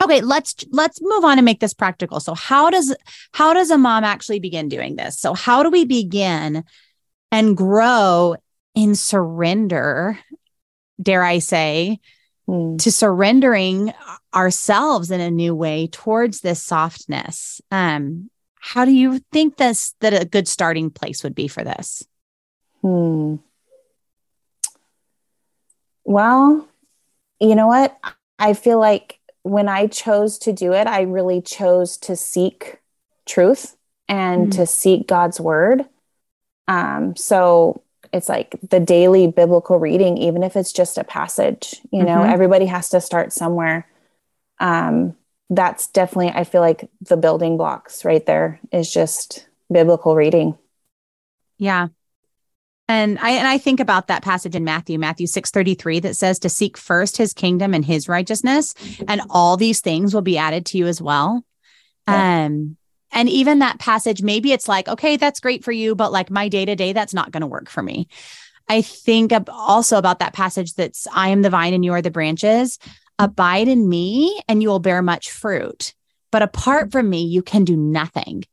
okay 0.04 0.22
let's 0.22 0.56
let's 0.72 1.00
move 1.02 1.24
on 1.24 1.38
and 1.38 1.46
make 1.46 1.60
this 1.60 1.74
practical. 1.74 2.20
So 2.20 2.34
how 2.34 2.70
does 2.70 2.96
how 3.34 3.54
does 3.54 3.72
a 3.72 3.78
mom 3.78 4.04
actually 4.04 4.40
begin 4.40 4.70
doing 4.70 4.96
this? 4.96 5.20
So 5.20 5.34
how 5.34 5.64
do 5.64 5.70
we 5.70 5.86
begin 5.86 6.64
and 7.32 7.58
grow 7.58 8.36
in 8.76 8.96
surrender 8.96 10.18
dare 11.02 11.24
i 11.24 11.40
say 11.40 12.00
mm. 12.48 12.80
to 12.80 12.92
surrendering 12.92 13.94
ourselves 14.34 15.12
in 15.12 15.20
a 15.20 15.30
new 15.32 15.56
way 15.56 15.88
towards 15.88 16.42
this 16.42 16.62
softness? 16.62 17.62
Um 17.72 18.30
how 18.60 18.86
do 18.86 18.92
you 18.92 19.20
think 19.32 19.58
this 19.58 19.94
that 20.00 20.14
a 20.14 20.26
good 20.26 20.48
starting 20.48 20.90
place 20.90 21.24
would 21.24 21.36
be 21.36 21.48
for 21.48 21.64
this? 21.64 22.04
Hmm. 22.82 23.36
Well 26.04 26.68
you 27.40 27.56
know 27.56 27.68
what? 27.68 27.98
I 28.40 28.54
feel 28.54 28.80
like 28.80 29.20
when 29.44 29.68
I 29.68 29.88
chose 29.88 30.38
to 30.40 30.54
do 30.54 30.74
it, 30.74 30.88
I 30.88 31.02
really 31.02 31.42
chose 31.42 31.98
to 31.98 32.16
seek 32.16 32.80
truth 33.26 33.76
and 34.08 34.44
mm-hmm. 34.44 34.62
to 34.62 34.66
seek 34.66 35.08
God's 35.08 35.40
word. 35.40 35.86
Um, 36.68 37.16
so 37.16 37.82
it's 38.14 38.30
like 38.30 38.56
the 38.68 38.80
daily 38.80 39.28
biblical 39.28 39.80
reading, 39.80 40.18
even 40.18 40.44
if 40.44 40.56
it's 40.56 40.72
just 40.72 40.98
a 40.98 41.04
passage, 41.04 41.82
you 41.92 42.00
mm-hmm. 42.00 42.08
know, 42.08 42.24
everybody 42.24 42.66
has 42.66 42.90
to 42.90 43.02
start 43.02 43.34
somewhere. 43.34 43.88
Um, 44.60 45.16
that's 45.50 45.88
definitely, 45.88 46.30
I 46.30 46.46
feel 46.46 46.62
like 46.62 46.90
the 47.02 47.18
building 47.18 47.58
blocks 47.58 48.06
right 48.06 48.26
there 48.26 48.60
is 48.72 48.92
just 48.92 49.48
biblical 49.72 50.16
reading. 50.16 50.58
Yeah. 51.58 51.88
And 52.88 53.18
I 53.20 53.32
and 53.32 53.48
I 53.48 53.58
think 53.58 53.80
about 53.80 54.08
that 54.08 54.24
passage 54.24 54.56
in 54.56 54.64
Matthew, 54.64 55.00
Matthew 55.00 55.26
6:33 55.26 56.02
that 56.02 56.16
says 56.16 56.40
to 56.40 56.50
seek 56.50 56.78
first 56.78 57.18
his 57.18 57.34
kingdom 57.34 57.74
and 57.74 57.86
his 57.86 58.10
righteousness 58.10 58.76
and 59.08 59.22
all 59.30 59.56
these 59.56 59.82
things 59.82 60.14
will 60.14 60.22
be 60.22 60.38
added 60.38 60.66
to 60.68 60.78
you 60.78 60.88
as 60.88 61.02
well. 61.02 61.44
Yeah. 62.08 62.46
Um 62.46 62.78
and 63.12 63.30
even 63.30 63.60
that 63.60 63.80
passage 63.80 64.22
maybe 64.22 64.52
it's 64.52 64.68
like 64.68 64.88
okay, 64.90 65.16
that's 65.16 65.40
great 65.40 65.64
for 65.64 65.72
you 65.72 65.96
but 65.96 66.12
like 66.12 66.30
my 66.30 66.50
day-to-day 66.50 66.94
that's 66.94 67.14
not 67.14 67.32
going 67.32 67.42
to 67.42 67.48
work 67.48 67.70
for 67.70 67.82
me. 67.82 68.08
I 68.70 68.82
think 68.82 69.32
also 69.48 69.98
about 69.98 70.20
that 70.20 70.34
passage 70.34 70.74
that's 70.74 71.08
I 71.14 71.30
am 71.30 71.42
the 71.42 71.50
vine 71.50 71.74
and 71.74 71.86
you 71.86 71.94
are 71.94 72.02
the 72.02 72.12
branches. 72.12 72.80
Abide 73.18 73.68
in 73.68 73.88
me 73.88 74.42
and 74.50 74.62
you 74.62 74.70
will 74.70 74.80
bear 74.80 75.02
much 75.02 75.32
fruit. 75.32 75.94
But 76.32 76.42
apart 76.42 76.92
from 76.92 77.10
me, 77.10 77.24
you 77.24 77.44
can 77.44 77.64
do 77.64 77.78
nothing. 77.78 78.44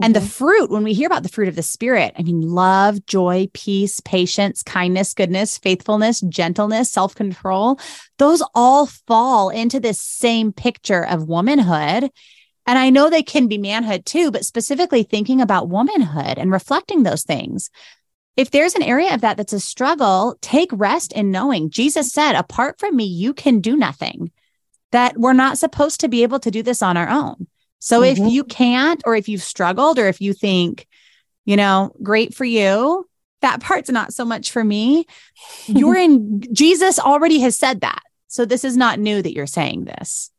And 0.00 0.16
the 0.16 0.20
mm-hmm. 0.20 0.28
fruit, 0.28 0.70
when 0.70 0.84
we 0.84 0.94
hear 0.94 1.06
about 1.06 1.22
the 1.22 1.28
fruit 1.28 1.48
of 1.48 1.56
the 1.56 1.62
spirit, 1.62 2.14
I 2.18 2.22
mean, 2.22 2.40
love, 2.40 3.04
joy, 3.04 3.48
peace, 3.52 4.00
patience, 4.00 4.62
kindness, 4.62 5.12
goodness, 5.12 5.58
faithfulness, 5.58 6.22
gentleness, 6.22 6.90
self 6.90 7.14
control, 7.14 7.78
those 8.18 8.42
all 8.54 8.86
fall 8.86 9.50
into 9.50 9.78
this 9.78 10.00
same 10.00 10.52
picture 10.52 11.04
of 11.04 11.28
womanhood. 11.28 12.10
And 12.66 12.78
I 12.78 12.88
know 12.88 13.10
they 13.10 13.22
can 13.22 13.48
be 13.48 13.58
manhood 13.58 14.06
too, 14.06 14.30
but 14.30 14.46
specifically 14.46 15.02
thinking 15.02 15.42
about 15.42 15.68
womanhood 15.68 16.38
and 16.38 16.50
reflecting 16.50 17.02
those 17.02 17.24
things. 17.24 17.70
If 18.34 18.50
there's 18.50 18.74
an 18.74 18.82
area 18.82 19.12
of 19.12 19.20
that 19.20 19.36
that's 19.36 19.52
a 19.52 19.60
struggle, 19.60 20.38
take 20.40 20.70
rest 20.72 21.12
in 21.12 21.30
knowing 21.30 21.68
Jesus 21.68 22.12
said, 22.12 22.34
apart 22.34 22.78
from 22.78 22.96
me, 22.96 23.04
you 23.04 23.34
can 23.34 23.60
do 23.60 23.76
nothing, 23.76 24.30
that 24.90 25.18
we're 25.18 25.34
not 25.34 25.58
supposed 25.58 26.00
to 26.00 26.08
be 26.08 26.22
able 26.22 26.40
to 26.40 26.50
do 26.50 26.62
this 26.62 26.80
on 26.80 26.96
our 26.96 27.10
own. 27.10 27.46
So 27.84 28.02
mm-hmm. 28.02 28.26
if 28.26 28.32
you 28.32 28.44
can't, 28.44 29.02
or 29.04 29.16
if 29.16 29.28
you've 29.28 29.42
struggled, 29.42 29.98
or 29.98 30.06
if 30.06 30.20
you 30.20 30.34
think, 30.34 30.86
you 31.44 31.56
know, 31.56 31.92
great 32.00 32.32
for 32.32 32.44
you, 32.44 33.08
that 33.40 33.60
part's 33.60 33.90
not 33.90 34.14
so 34.14 34.24
much 34.24 34.52
for 34.52 34.62
me. 34.62 35.04
You're 35.66 35.96
in, 35.96 36.42
Jesus 36.54 37.00
already 37.00 37.40
has 37.40 37.56
said 37.56 37.80
that. 37.80 37.98
So 38.28 38.44
this 38.44 38.64
is 38.64 38.76
not 38.76 39.00
new 39.00 39.20
that 39.20 39.34
you're 39.34 39.48
saying 39.48 39.86
this. 39.86 40.30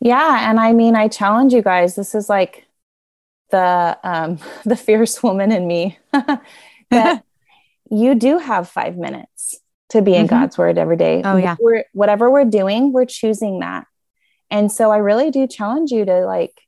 Yeah. 0.00 0.50
And 0.50 0.58
I 0.58 0.72
mean, 0.72 0.96
I 0.96 1.06
challenge 1.06 1.52
you 1.52 1.62
guys. 1.62 1.94
This 1.94 2.16
is 2.16 2.28
like 2.28 2.66
the, 3.52 3.96
um, 4.02 4.40
the 4.64 4.74
fierce 4.74 5.22
woman 5.22 5.52
in 5.52 5.68
me 5.68 5.96
that 6.90 7.22
you 7.88 8.16
do 8.16 8.38
have 8.38 8.68
five 8.68 8.96
minutes 8.96 9.60
to 9.90 10.02
be 10.02 10.16
in 10.16 10.26
mm-hmm. 10.26 10.40
God's 10.40 10.58
word 10.58 10.76
every 10.76 10.96
day. 10.96 11.22
Oh 11.24 11.36
yeah. 11.36 11.54
We're, 11.60 11.84
whatever 11.92 12.28
we're 12.28 12.46
doing, 12.46 12.92
we're 12.92 13.04
choosing 13.04 13.60
that. 13.60 13.86
And 14.50 14.72
so 14.72 14.90
I 14.90 14.96
really 14.96 15.30
do 15.30 15.46
challenge 15.46 15.92
you 15.92 16.04
to 16.04 16.26
like 16.26 16.60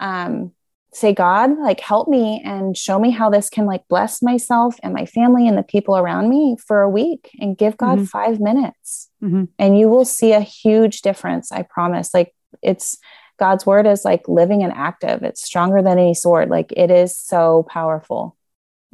um, 0.00 0.52
say, 0.92 1.14
God, 1.14 1.58
like 1.58 1.80
help 1.80 2.08
me 2.08 2.42
and 2.44 2.76
show 2.76 2.98
me 2.98 3.10
how 3.10 3.30
this 3.30 3.48
can 3.48 3.66
like 3.66 3.86
bless 3.88 4.22
myself 4.22 4.76
and 4.82 4.92
my 4.92 5.06
family 5.06 5.46
and 5.46 5.56
the 5.56 5.62
people 5.62 5.96
around 5.96 6.28
me 6.28 6.56
for 6.66 6.80
a 6.80 6.90
week 6.90 7.30
and 7.38 7.56
give 7.56 7.76
God 7.76 7.98
mm-hmm. 7.98 8.04
five 8.06 8.40
minutes. 8.40 9.08
Mm-hmm. 9.22 9.44
And 9.58 9.78
you 9.78 9.88
will 9.88 10.04
see 10.04 10.32
a 10.32 10.40
huge 10.40 11.02
difference. 11.02 11.52
I 11.52 11.62
promise. 11.62 12.12
Like 12.12 12.34
it's 12.62 12.98
God's 13.38 13.64
word 13.64 13.86
is 13.86 14.04
like 14.04 14.28
living 14.28 14.62
and 14.62 14.72
active. 14.72 15.22
It's 15.22 15.42
stronger 15.42 15.80
than 15.80 15.98
any 15.98 16.14
sword. 16.14 16.50
Like 16.50 16.72
it 16.76 16.90
is 16.90 17.16
so 17.16 17.66
powerful. 17.68 18.36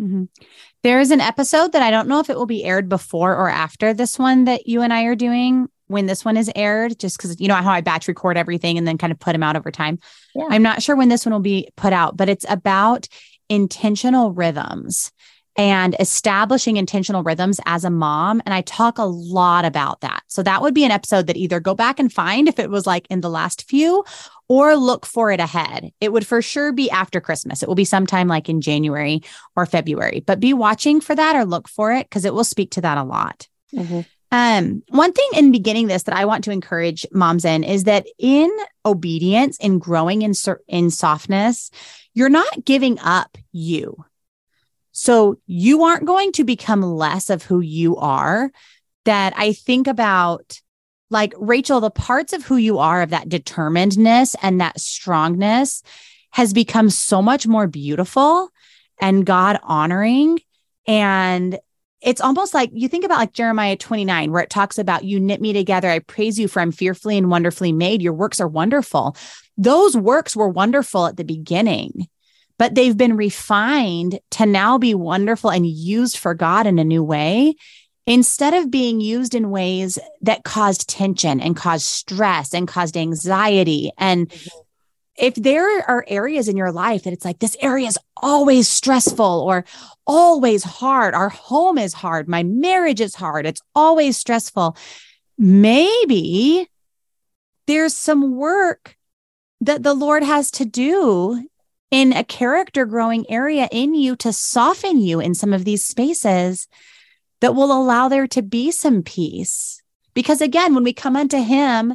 Mm-hmm. 0.01 0.25
There 0.83 1.01
is 1.01 1.11
an 1.11 1.23
episode 1.23 1.73
that 1.73 1.83
I 1.83 1.91
don't 1.91 2.09
know 2.09 2.21
if 2.21 2.29
it 2.29 2.37
will 2.37 2.47
be 2.47 2.65
aired 2.65 2.89
before 2.89 3.35
or 3.35 3.49
after 3.49 3.95
this 3.95 4.19
one 4.19 4.45
that 4.45 4.67
you 4.67 4.83
and 4.83 4.93
I 4.93 5.05
are 5.05 5.17
doing 5.17 5.69
when 5.89 6.07
this 6.07 6.25
one 6.25 6.37
is 6.37 6.51
aired, 6.55 6.99
just 6.99 7.17
because 7.17 7.41
you 7.41 7.49
know 7.49 7.55
how 7.55 7.73
I 7.73 7.81
batch 7.81 8.09
record 8.09 8.37
everything 8.37 8.79
and 8.79 8.87
then 8.87 8.99
kind 8.99 9.13
of 9.13 9.19
put 9.19 9.33
them 9.33 9.43
out 9.43 9.57
over 9.57 9.71
time. 9.71 9.99
Yeah. 10.35 10.47
I'm 10.51 10.63
not 10.63 10.83
sure 10.83 10.97
when 10.97 11.09
this 11.09 11.25
one 11.25 11.33
will 11.33 11.41
be 11.41 11.69
put 11.77 11.93
out, 11.93 12.17
but 12.17 12.29
it's 12.29 12.47
about 12.49 13.09
intentional 13.49 14.33
rhythms 14.33 15.13
and 15.57 15.97
establishing 15.99 16.77
intentional 16.77 17.23
rhythms 17.23 17.61
as 17.65 17.85
a 17.85 17.91
mom. 17.91 18.43
And 18.45 18.53
I 18.53 18.61
talk 18.61 18.99
a 18.99 19.05
lot 19.05 19.65
about 19.65 20.03
that. 20.03 20.23
So 20.27 20.43
that 20.43 20.61
would 20.61 20.75
be 20.75 20.85
an 20.85 20.91
episode 20.91 21.27
that 21.27 21.37
either 21.37 21.61
go 21.61 21.75
back 21.75 21.99
and 21.99 22.13
find 22.13 22.49
if 22.49 22.59
it 22.59 22.71
was 22.71 22.87
like 22.87 23.07
in 23.09 23.23
the 23.23 23.31
last 23.31 23.67
few 23.69 24.05
or 24.49 24.77
look 24.77 25.07
for 25.07 25.31
it 25.31 25.41
ahead. 25.41 25.93
It 26.01 26.13
would 26.13 26.27
for 26.27 26.43
sure 26.43 26.73
be 26.73 26.91
after 26.91 27.21
Christmas. 27.21 27.63
It 27.63 27.69
will 27.69 27.75
be 27.75 27.85
sometime 27.85 28.29
like 28.29 28.49
in 28.49 28.61
January 28.61 29.23
or 29.57 29.67
February, 29.67 30.23
but 30.27 30.41
be 30.41 30.53
watching 30.53 31.01
for 31.01 31.15
that 31.15 31.37
or 31.37 31.45
look 31.45 31.69
for 31.69 31.93
it 31.93 32.09
because 32.09 32.25
it 32.25 32.35
will 32.35 32.45
speak 32.45 32.73
to 32.73 32.83
that 32.83 32.99
a 32.99 33.05
lot. 33.05 33.49
Mm-hmm. 33.75 34.01
Um, 34.33 34.83
one 34.89 35.13
thing 35.13 35.29
in 35.35 35.53
beginning 35.53 35.87
this 35.87 36.03
that 36.05 36.17
I 36.17 36.25
want 36.25 36.45
to 36.45 36.51
encourage 36.51 37.07
moms 37.13 37.45
in 37.45 37.63
is 37.63 37.85
that 37.85 38.07
in 38.19 38.51
obedience, 38.85 39.57
in 39.59 39.79
growing 39.79 40.23
in, 40.23 40.33
in 40.67 40.91
softness, 40.91 41.71
you're 42.13 42.29
not 42.29 42.65
giving 42.65 42.99
up 42.99 43.39
you. 43.53 44.05
So 44.93 45.39
you 45.47 45.85
aren't 45.85 46.07
going 46.07 46.33
to 46.33 46.45
become 46.45 46.83
less 46.83 47.31
of 47.31 47.43
who 47.43 47.61
you 47.61 47.97
are. 47.97 48.51
That 49.05 49.35
I 49.37 49.53
think 49.53 49.87
about, 49.87 50.61
like 51.11 51.33
Rachel, 51.39 51.81
the 51.81 51.91
parts 51.91 52.33
of 52.33 52.45
who 52.45 52.57
you 52.57 52.79
are, 52.79 53.03
of 53.03 53.11
that 53.11 53.29
determinedness 53.29 54.35
and 54.43 54.61
that 54.61 54.81
strongness, 54.81 55.83
has 56.31 56.53
become 56.53 56.91
so 56.91 57.23
much 57.23 57.47
more 57.47 57.69
beautiful 57.69 58.51
and 59.01 59.25
God 59.25 59.61
honoring. 59.63 60.41
And 60.89 61.59
it's 62.03 62.21
almost 62.21 62.55
like 62.55 62.71
you 62.73 62.89
think 62.89 63.05
about 63.05 63.19
like 63.19 63.33
Jeremiah 63.33 63.77
29, 63.77 64.31
where 64.31 64.43
it 64.43 64.51
talks 64.51 64.79
about 64.79 65.05
you 65.05 65.19
knit 65.19 65.41
me 65.41 65.53
together. 65.53 65.89
I 65.89 66.01
praise 66.01 66.39
you 66.39 66.49
for 66.49 66.61
I'm 66.61 66.73
fearfully 66.73 67.17
and 67.17 67.31
wonderfully 67.31 67.73
made. 67.73 68.03
Your 68.03 68.13
works 68.13 68.41
are 68.41 68.49
wonderful. 68.49 69.17
Those 69.57 69.97
works 69.97 70.37
were 70.37 70.49
wonderful 70.49 71.07
at 71.07 71.17
the 71.17 71.25
beginning, 71.25 72.09
but 72.59 72.75
they've 72.75 72.97
been 72.97 73.17
refined 73.17 74.21
to 74.33 74.47
now 74.47 74.79
be 74.79 74.95
wonderful 74.95 75.51
and 75.51 75.67
used 75.67 76.19
for 76.19 76.35
God 76.35 76.67
in 76.67 76.79
a 76.79 76.85
new 76.85 77.03
way 77.03 77.55
instead 78.07 78.55
of 78.55 78.71
being 78.71 79.01
used 79.01 79.35
in 79.35 79.51
ways 79.51 79.99
that 80.21 80.45
caused 80.45 80.89
tension 80.89 81.41
and 81.41 81.57
caused 81.57 81.87
stress 81.87 82.55
and 82.55 82.69
caused 82.69 82.97
anxiety 82.97 83.91
and 83.99 84.29
mm-hmm 84.29 84.59
if 85.17 85.35
there 85.35 85.81
are 85.89 86.05
areas 86.09 86.49
in 86.49 86.57
your 86.57 86.73
life 86.73 87.05
that 87.05 87.13
it's 87.13 87.25
like 87.25 87.39
this 87.39 87.57
area 87.61 87.89
is 87.89 87.99
always 88.17 88.69
stressful 88.69 89.25
or 89.25 89.65
always 90.07 90.63
hard, 90.63 91.15
our 91.15 91.31
home 91.31 91.79
is 91.79 91.95
hard, 91.95 92.29
my 92.29 92.43
marriage 92.43 93.01
is 93.01 93.15
hard, 93.15 93.47
it's 93.47 93.63
always 93.75 94.17
stressful, 94.17 94.77
maybe 95.39 96.69
there's 97.67 97.95
some 97.95 98.37
work 98.37 98.97
that 99.61 99.83
the 99.83 99.95
Lord 99.95 100.23
has 100.23 100.51
to 100.53 100.65
do 100.65 101.49
in 101.91 102.13
a 102.13 102.25
character 102.25 102.85
growing 102.85 103.29
area 103.31 103.69
in 103.73 103.95
you 103.95 104.17
to 104.17 104.33
soften 104.33 105.01
you 105.01 105.21
in 105.21 105.35
some 105.35 105.53
of 105.53 105.65
these 105.65 105.85
spaces 105.85 106.69
that 107.41 107.55
will 107.55 107.73
allow 107.73 108.09
there 108.09 108.27
to 108.27 108.43
be 108.43 108.71
some 108.71 109.03
peace. 109.03 109.83
Because 110.15 110.41
again, 110.41 110.75
when 110.75 110.85
we 110.85 110.93
come 110.93 111.17
unto 111.17 111.39
Him, 111.39 111.95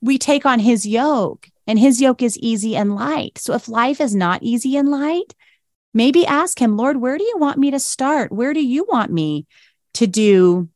we 0.00 0.18
take 0.18 0.44
on 0.44 0.58
His 0.58 0.86
yoke 0.86 1.48
and 1.66 1.78
his 1.78 2.00
yoke 2.00 2.22
is 2.22 2.38
easy 2.38 2.76
and 2.76 2.94
light. 2.94 3.38
So 3.38 3.54
if 3.54 3.68
life 3.68 4.00
is 4.00 4.14
not 4.14 4.42
easy 4.42 4.76
and 4.76 4.90
light, 4.90 5.34
maybe 5.92 6.26
ask 6.26 6.60
him, 6.60 6.76
Lord, 6.76 6.98
where 6.98 7.18
do 7.18 7.24
you 7.24 7.38
want 7.38 7.58
me 7.58 7.70
to 7.70 7.80
start? 7.80 8.32
Where 8.32 8.52
do 8.52 8.64
you 8.64 8.86
want 8.88 9.10
me 9.10 9.46
to 9.94 10.06
do 10.06 10.68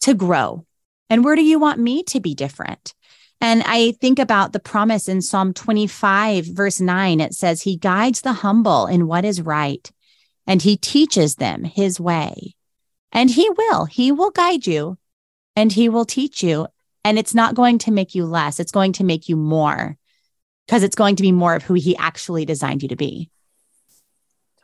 to 0.00 0.14
grow? 0.14 0.64
And 1.08 1.24
where 1.24 1.36
do 1.36 1.42
you 1.42 1.58
want 1.58 1.78
me 1.78 2.02
to 2.04 2.20
be 2.20 2.34
different? 2.34 2.94
And 3.40 3.62
I 3.64 3.92
think 3.92 4.18
about 4.18 4.52
the 4.52 4.60
promise 4.60 5.08
in 5.08 5.22
Psalm 5.22 5.54
25, 5.54 6.46
verse 6.46 6.80
9. 6.80 7.20
It 7.20 7.34
says, 7.34 7.62
He 7.62 7.76
guides 7.76 8.20
the 8.20 8.34
humble 8.34 8.86
in 8.86 9.06
what 9.06 9.24
is 9.24 9.40
right, 9.40 9.90
and 10.46 10.60
He 10.60 10.76
teaches 10.76 11.36
them 11.36 11.64
His 11.64 11.98
way. 11.98 12.54
And 13.12 13.30
He 13.30 13.48
will, 13.50 13.86
He 13.86 14.12
will 14.12 14.30
guide 14.30 14.66
you 14.66 14.98
and 15.56 15.72
He 15.72 15.88
will 15.88 16.04
teach 16.04 16.42
you. 16.42 16.66
And 17.04 17.18
it's 17.18 17.34
not 17.34 17.54
going 17.54 17.78
to 17.78 17.90
make 17.90 18.14
you 18.14 18.24
less, 18.26 18.60
it's 18.60 18.72
going 18.72 18.92
to 18.94 19.04
make 19.04 19.28
you 19.28 19.36
more 19.36 19.96
because 20.66 20.82
it's 20.82 20.96
going 20.96 21.16
to 21.16 21.22
be 21.22 21.32
more 21.32 21.54
of 21.54 21.62
who 21.62 21.74
He 21.74 21.96
actually 21.96 22.44
designed 22.44 22.82
you 22.82 22.88
to 22.88 22.96
be. 22.96 23.30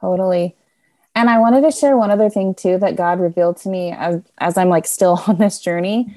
Totally. 0.00 0.54
And 1.14 1.30
I 1.30 1.38
wanted 1.38 1.62
to 1.62 1.72
share 1.72 1.96
one 1.96 2.10
other 2.10 2.28
thing 2.28 2.54
too 2.54 2.78
that 2.78 2.94
God 2.94 3.20
revealed 3.20 3.56
to 3.58 3.70
me 3.70 3.90
as, 3.90 4.20
as 4.38 4.58
I'm 4.58 4.68
like 4.68 4.86
still 4.86 5.20
on 5.26 5.38
this 5.38 5.58
journey 5.60 6.14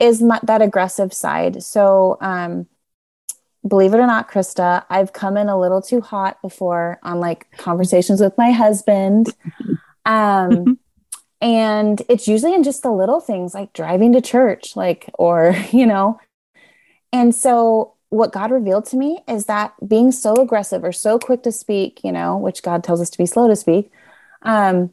is 0.00 0.22
my, 0.22 0.40
that 0.42 0.62
aggressive 0.62 1.12
side. 1.12 1.62
So, 1.62 2.16
um, 2.20 2.66
believe 3.66 3.92
it 3.92 3.98
or 3.98 4.06
not, 4.06 4.30
Krista, 4.30 4.84
I've 4.88 5.12
come 5.12 5.36
in 5.36 5.48
a 5.48 5.58
little 5.58 5.82
too 5.82 6.00
hot 6.00 6.40
before 6.40 6.98
on 7.02 7.20
like 7.20 7.50
conversations 7.58 8.20
with 8.20 8.36
my 8.38 8.50
husband. 8.50 9.34
Um, 10.06 10.78
and 11.40 12.02
it's 12.08 12.26
usually 12.26 12.54
in 12.54 12.62
just 12.62 12.82
the 12.82 12.90
little 12.90 13.20
things 13.20 13.54
like 13.54 13.72
driving 13.72 14.12
to 14.12 14.20
church, 14.20 14.76
like, 14.76 15.10
or, 15.14 15.54
you 15.72 15.86
know, 15.86 16.20
and 17.12 17.34
so 17.34 17.94
what 18.10 18.32
God 18.32 18.50
revealed 18.50 18.86
to 18.86 18.96
me 18.96 19.20
is 19.28 19.46
that 19.46 19.74
being 19.86 20.12
so 20.12 20.34
aggressive 20.34 20.82
or 20.82 20.92
so 20.92 21.18
quick 21.18 21.42
to 21.42 21.52
speak, 21.52 22.00
you 22.02 22.12
know, 22.12 22.36
which 22.36 22.62
God 22.62 22.82
tells 22.82 23.00
us 23.00 23.10
to 23.10 23.18
be 23.18 23.26
slow 23.26 23.48
to 23.48 23.56
speak, 23.56 23.90
um, 24.42 24.92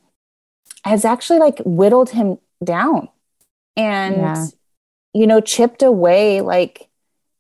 has 0.84 1.06
actually 1.06 1.40
like 1.40 1.60
whittled 1.66 2.10
him 2.10 2.38
down 2.64 3.10
and, 3.76 4.18
yeah. 4.18 4.46
you 5.14 5.28
know, 5.28 5.40
chipped 5.40 5.82
away 5.82 6.42
like 6.42 6.90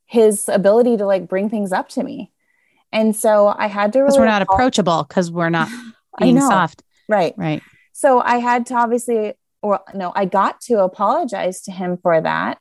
his 0.05 0.47
ability 0.49 0.97
to 0.97 1.05
like 1.05 1.27
bring 1.27 1.49
things 1.49 1.71
up 1.71 1.89
to 1.89 2.03
me. 2.03 2.31
And 2.91 3.15
so 3.15 3.47
I 3.47 3.67
had 3.67 3.91
to 3.93 4.01
really. 4.01 4.17
we're 4.17 4.25
not 4.25 4.41
approachable 4.41 5.03
because 5.03 5.29
we're 5.29 5.49
not 5.49 5.67
being 6.19 6.39
soft. 6.39 6.83
Right. 7.09 7.33
Right. 7.37 7.61
So 7.97 8.19
I 8.19 8.39
had 8.39 8.65
to 8.65 8.75
obviously, 8.75 9.35
or 9.61 9.79
no, 9.93 10.11
I 10.13 10.25
got 10.25 10.59
to 10.63 10.81
apologize 10.81 11.61
to 11.61 11.71
him 11.71 11.97
for 11.97 12.19
that 12.19 12.59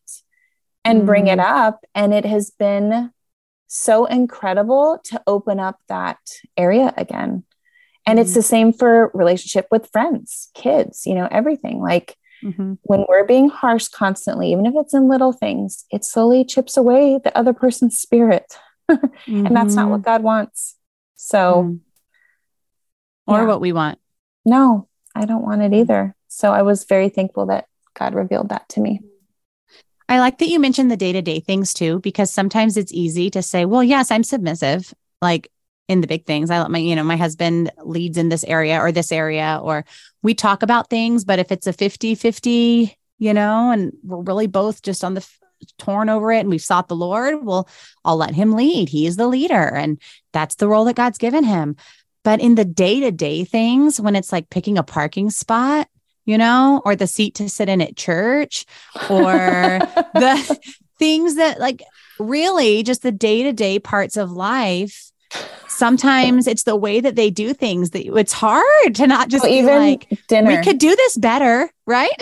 and 0.84 1.02
mm. 1.02 1.06
bring 1.06 1.26
it 1.26 1.40
mm. 1.40 1.44
up. 1.44 1.84
And 1.92 2.14
it 2.14 2.24
has 2.24 2.52
been 2.52 3.10
so 3.66 4.04
incredible 4.04 5.00
to 5.06 5.20
open 5.26 5.58
up 5.58 5.80
that 5.88 6.20
area 6.56 6.94
again. 6.96 7.42
And 8.06 8.16
mm. 8.20 8.22
it's 8.22 8.32
the 8.32 8.44
same 8.44 8.72
for 8.72 9.10
relationship 9.12 9.66
with 9.72 9.90
friends, 9.90 10.50
kids, 10.54 11.04
you 11.04 11.16
know, 11.16 11.26
everything. 11.28 11.80
Like 11.80 12.16
mm-hmm. 12.40 12.74
when 12.84 13.04
we're 13.08 13.26
being 13.26 13.48
harsh 13.48 13.88
constantly, 13.88 14.52
even 14.52 14.66
if 14.66 14.74
it's 14.76 14.94
in 14.94 15.08
little 15.08 15.32
things, 15.32 15.84
it 15.90 16.04
slowly 16.04 16.44
chips 16.44 16.76
away 16.76 17.18
the 17.18 17.36
other 17.36 17.52
person's 17.52 17.98
spirit. 17.98 18.56
And 19.26 19.56
that's 19.56 19.74
not 19.74 19.88
what 19.88 20.02
mm-hmm. 20.02 20.10
God 20.10 20.22
wants. 20.22 20.76
So, 21.16 21.64
mm. 21.64 21.80
or 23.26 23.38
yeah. 23.38 23.46
what 23.46 23.60
we 23.60 23.72
want. 23.72 23.98
No, 24.44 24.88
I 25.14 25.24
don't 25.26 25.42
want 25.42 25.62
it 25.62 25.72
either. 25.72 26.14
So 26.28 26.52
I 26.52 26.62
was 26.62 26.84
very 26.84 27.08
thankful 27.08 27.46
that 27.46 27.66
God 27.94 28.14
revealed 28.14 28.48
that 28.48 28.68
to 28.70 28.80
me. 28.80 29.00
I 30.08 30.18
like 30.18 30.38
that 30.38 30.48
you 30.48 30.58
mentioned 30.58 30.90
the 30.90 30.96
day 30.96 31.12
to 31.12 31.22
day 31.22 31.40
things 31.40 31.72
too, 31.72 32.00
because 32.00 32.30
sometimes 32.30 32.76
it's 32.76 32.92
easy 32.92 33.30
to 33.30 33.42
say, 33.42 33.64
well, 33.64 33.82
yes, 33.82 34.10
I'm 34.10 34.24
submissive, 34.24 34.92
like 35.22 35.50
in 35.88 36.00
the 36.00 36.06
big 36.06 36.26
things. 36.26 36.50
I 36.50 36.60
let 36.60 36.70
my, 36.70 36.78
you 36.78 36.96
know, 36.96 37.04
my 37.04 37.16
husband 37.16 37.70
leads 37.82 38.18
in 38.18 38.28
this 38.28 38.44
area 38.44 38.78
or 38.80 38.92
this 38.92 39.12
area, 39.12 39.60
or 39.62 39.84
we 40.22 40.34
talk 40.34 40.62
about 40.62 40.90
things. 40.90 41.24
But 41.24 41.38
if 41.38 41.52
it's 41.52 41.66
a 41.66 41.72
50 41.72 42.14
50, 42.14 42.96
you 43.18 43.34
know, 43.34 43.70
and 43.70 43.92
we're 44.02 44.22
really 44.22 44.46
both 44.46 44.82
just 44.82 45.04
on 45.04 45.14
the 45.14 45.20
f- 45.20 45.40
torn 45.78 46.08
over 46.08 46.32
it 46.32 46.40
and 46.40 46.50
we've 46.50 46.62
sought 46.62 46.88
the 46.88 46.96
Lord, 46.96 47.44
well, 47.44 47.68
I'll 48.04 48.16
let 48.16 48.34
him 48.34 48.52
lead. 48.52 48.88
He 48.88 49.06
is 49.06 49.16
the 49.16 49.26
leader. 49.28 49.74
And 49.74 50.00
that's 50.32 50.56
the 50.56 50.68
role 50.68 50.84
that 50.86 50.96
God's 50.96 51.18
given 51.18 51.44
him. 51.44 51.76
But 52.24 52.40
in 52.40 52.54
the 52.54 52.64
day 52.64 53.00
to 53.00 53.12
day 53.12 53.44
things, 53.44 54.00
when 54.00 54.16
it's 54.16 54.32
like 54.32 54.50
picking 54.50 54.78
a 54.78 54.82
parking 54.82 55.30
spot, 55.30 55.88
you 56.24 56.38
know, 56.38 56.80
or 56.84 56.96
the 56.96 57.06
seat 57.06 57.34
to 57.36 57.48
sit 57.48 57.68
in 57.68 57.80
at 57.80 57.96
church, 57.96 58.64
or 59.10 59.20
the 60.14 60.58
things 60.98 61.36
that 61.36 61.60
like 61.60 61.82
really 62.18 62.82
just 62.82 63.02
the 63.02 63.12
day 63.12 63.42
to 63.42 63.52
day 63.52 63.78
parts 63.78 64.16
of 64.16 64.32
life. 64.32 65.10
Sometimes 65.66 66.46
it's 66.46 66.62
the 66.62 66.76
way 66.76 67.00
that 67.00 67.16
they 67.16 67.30
do 67.30 67.52
things 67.52 67.90
that 67.90 68.06
it's 68.06 68.32
hard 68.32 68.94
to 68.94 69.06
not 69.06 69.28
just 69.28 69.44
even 69.44 69.76
like 69.76 70.08
dinner. 70.28 70.50
We 70.50 70.62
could 70.62 70.78
do 70.78 70.94
this 70.94 71.16
better, 71.16 71.68
right? 71.86 72.12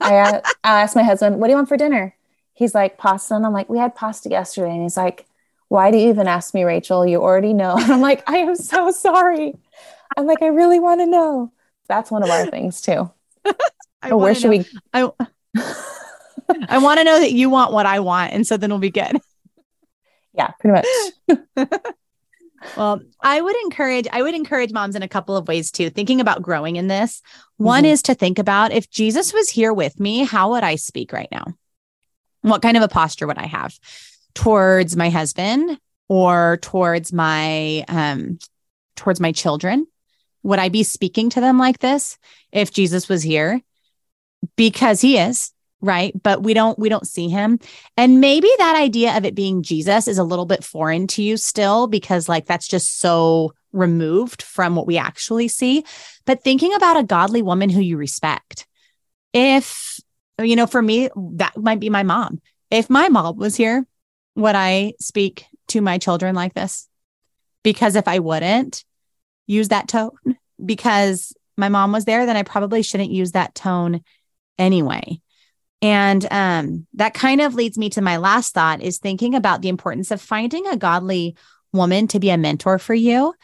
I, 0.00 0.16
uh, 0.16 0.40
I 0.64 0.82
asked 0.82 0.96
my 0.96 1.02
husband, 1.02 1.38
"What 1.38 1.46
do 1.46 1.52
you 1.52 1.56
want 1.56 1.68
for 1.68 1.76
dinner?" 1.76 2.14
He's 2.54 2.74
like 2.74 2.96
pasta, 2.96 3.34
and 3.34 3.44
I'm 3.44 3.52
like, 3.52 3.68
"We 3.68 3.78
had 3.78 3.94
pasta 3.94 4.30
yesterday," 4.30 4.72
and 4.72 4.82
he's 4.82 4.96
like, 4.96 5.26
why 5.68 5.90
do 5.90 5.98
you 5.98 6.08
even 6.08 6.28
ask 6.28 6.54
me, 6.54 6.64
Rachel? 6.64 7.06
You 7.06 7.22
already 7.22 7.52
know. 7.52 7.76
And 7.78 7.92
I'm 7.92 8.00
like, 8.00 8.28
I 8.28 8.38
am 8.38 8.56
so 8.56 8.90
sorry. 8.90 9.54
I'm 10.16 10.26
like, 10.26 10.42
I 10.42 10.46
really 10.46 10.78
want 10.78 11.00
to 11.00 11.06
know. 11.06 11.52
That's 11.88 12.10
one 12.10 12.22
of 12.22 12.30
our 12.30 12.46
things 12.46 12.80
too. 12.80 13.10
where 14.08 14.34
should 14.34 14.50
know. 14.50 14.58
we? 14.58 14.66
I, 14.92 15.10
I 16.68 16.78
want 16.78 16.98
to 16.98 17.04
know 17.04 17.18
that 17.20 17.32
you 17.32 17.50
want 17.50 17.72
what 17.72 17.86
I 17.86 18.00
want. 18.00 18.32
And 18.32 18.46
so 18.46 18.56
then 18.56 18.70
we'll 18.70 18.78
be 18.78 18.90
good. 18.90 19.18
Yeah, 20.32 20.48
pretty 20.60 20.82
much. 21.26 21.66
well, 22.76 23.00
I 23.22 23.40
would 23.40 23.56
encourage, 23.64 24.06
I 24.12 24.22
would 24.22 24.34
encourage 24.34 24.72
moms 24.72 24.94
in 24.94 25.02
a 25.02 25.08
couple 25.08 25.36
of 25.36 25.48
ways 25.48 25.70
too, 25.70 25.90
thinking 25.90 26.20
about 26.20 26.42
growing 26.42 26.76
in 26.76 26.88
this. 26.88 27.22
One 27.56 27.84
mm-hmm. 27.84 27.92
is 27.92 28.02
to 28.02 28.14
think 28.14 28.38
about 28.38 28.72
if 28.72 28.90
Jesus 28.90 29.32
was 29.32 29.48
here 29.48 29.72
with 29.72 29.98
me, 29.98 30.24
how 30.24 30.50
would 30.50 30.64
I 30.64 30.76
speak 30.76 31.12
right 31.12 31.28
now? 31.32 31.46
What 32.42 32.62
kind 32.62 32.76
of 32.76 32.82
a 32.82 32.88
posture 32.88 33.26
would 33.26 33.38
I 33.38 33.46
have? 33.46 33.76
Towards 34.36 34.96
my 34.96 35.10
husband 35.10 35.80
or 36.08 36.58
towards 36.62 37.12
my 37.12 37.84
um 37.88 38.38
towards 38.94 39.18
my 39.18 39.32
children? 39.32 39.86
Would 40.44 40.60
i 40.60 40.68
be 40.68 40.84
speaking 40.84 41.30
to 41.30 41.40
them 41.40 41.58
like 41.58 41.80
this 41.80 42.18
if 42.52 42.70
jesus 42.70 43.08
was 43.08 43.22
here? 43.22 43.60
Because 44.56 45.00
he 45.00 45.18
is 45.18 45.52
right? 45.80 46.20
But 46.22 46.42
we 46.42 46.54
don't 46.54 46.78
we 46.78 46.88
don't 46.88 47.06
see 47.06 47.28
him. 47.28 47.58
And 47.96 48.20
maybe 48.20 48.48
that 48.58 48.76
idea 48.76 49.16
of 49.16 49.24
it 49.24 49.34
being 49.34 49.62
jesus 49.62 50.08
is 50.08 50.18
a 50.18 50.24
little 50.24 50.46
bit 50.46 50.64
foreign 50.64 51.06
to 51.08 51.22
you 51.22 51.36
still 51.36 51.86
because 51.86 52.28
like 52.28 52.46
that's 52.46 52.68
just 52.68 52.98
so 52.98 53.52
removed 53.72 54.42
from 54.42 54.74
what 54.74 54.86
we 54.86 54.98
actually 54.98 55.48
see. 55.48 55.84
But 56.24 56.42
thinking 56.42 56.74
about 56.74 56.96
a 56.96 57.04
godly 57.04 57.42
woman 57.42 57.70
who 57.70 57.80
you 57.80 57.96
respect 57.96 58.66
if 59.32 60.00
you 60.42 60.56
know 60.56 60.66
for 60.66 60.82
me 60.82 61.08
that 61.34 61.56
might 61.56 61.80
be 61.80 61.90
my 61.90 62.02
mom. 62.02 62.40
If 62.70 62.90
my 62.90 63.08
mom 63.08 63.36
was 63.36 63.56
here 63.56 63.86
would 64.36 64.54
I 64.54 64.92
speak 65.00 65.46
to 65.68 65.80
my 65.80 65.98
children 65.98 66.34
like 66.34 66.54
this? 66.54 66.88
Because 67.62 67.96
if 67.96 68.06
I 68.06 68.20
wouldn't 68.20 68.84
use 69.46 69.68
that 69.68 69.88
tone 69.88 70.12
because 70.64 71.34
my 71.56 71.68
mom 71.68 71.92
was 71.92 72.04
there, 72.04 72.26
then 72.26 72.36
I 72.36 72.42
probably 72.42 72.82
shouldn't 72.82 73.10
use 73.10 73.32
that 73.32 73.54
tone 73.54 74.02
anyway. 74.58 75.20
And 75.82 76.26
um, 76.30 76.86
that 76.94 77.14
kind 77.14 77.40
of 77.40 77.54
leads 77.54 77.76
me 77.76 77.90
to 77.90 78.02
my 78.02 78.16
last 78.16 78.54
thought 78.54 78.82
is 78.82 78.98
thinking 78.98 79.34
about 79.34 79.62
the 79.62 79.68
importance 79.68 80.10
of 80.10 80.20
finding 80.20 80.66
a 80.66 80.76
godly 80.76 81.36
woman 81.72 82.08
to 82.08 82.20
be 82.20 82.30
a 82.30 82.38
mentor 82.38 82.78
for 82.78 82.94
you. 82.94 83.34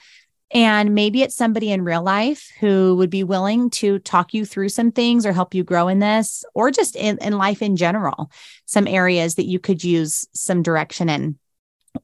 And 0.55 0.95
maybe 0.95 1.23
it's 1.23 1.35
somebody 1.35 1.73
in 1.73 1.83
real 1.83 2.03
life 2.03 2.51
who 2.61 2.95
would 2.97 3.09
be 3.09 3.25
willing 3.25 3.71
to 3.71 3.99
talk 4.01 4.35
you 4.35 4.45
through 4.45 4.69
some 4.69 4.93
things 4.93 5.25
or 5.25 5.33
help 5.33 5.55
you 5.55 5.65
grow 5.65 5.89
in 5.89 5.99
this, 5.99 6.45
or 6.55 6.71
just 6.71 6.95
in, 6.95 7.17
in 7.23 7.39
life 7.39 7.63
in 7.63 7.77
general, 7.77 8.31
some 8.67 8.87
areas 8.87 9.37
that 9.37 9.47
you 9.47 9.59
could 9.59 9.83
use 9.83 10.27
some 10.35 10.63
direction 10.63 11.09
in. 11.09 11.39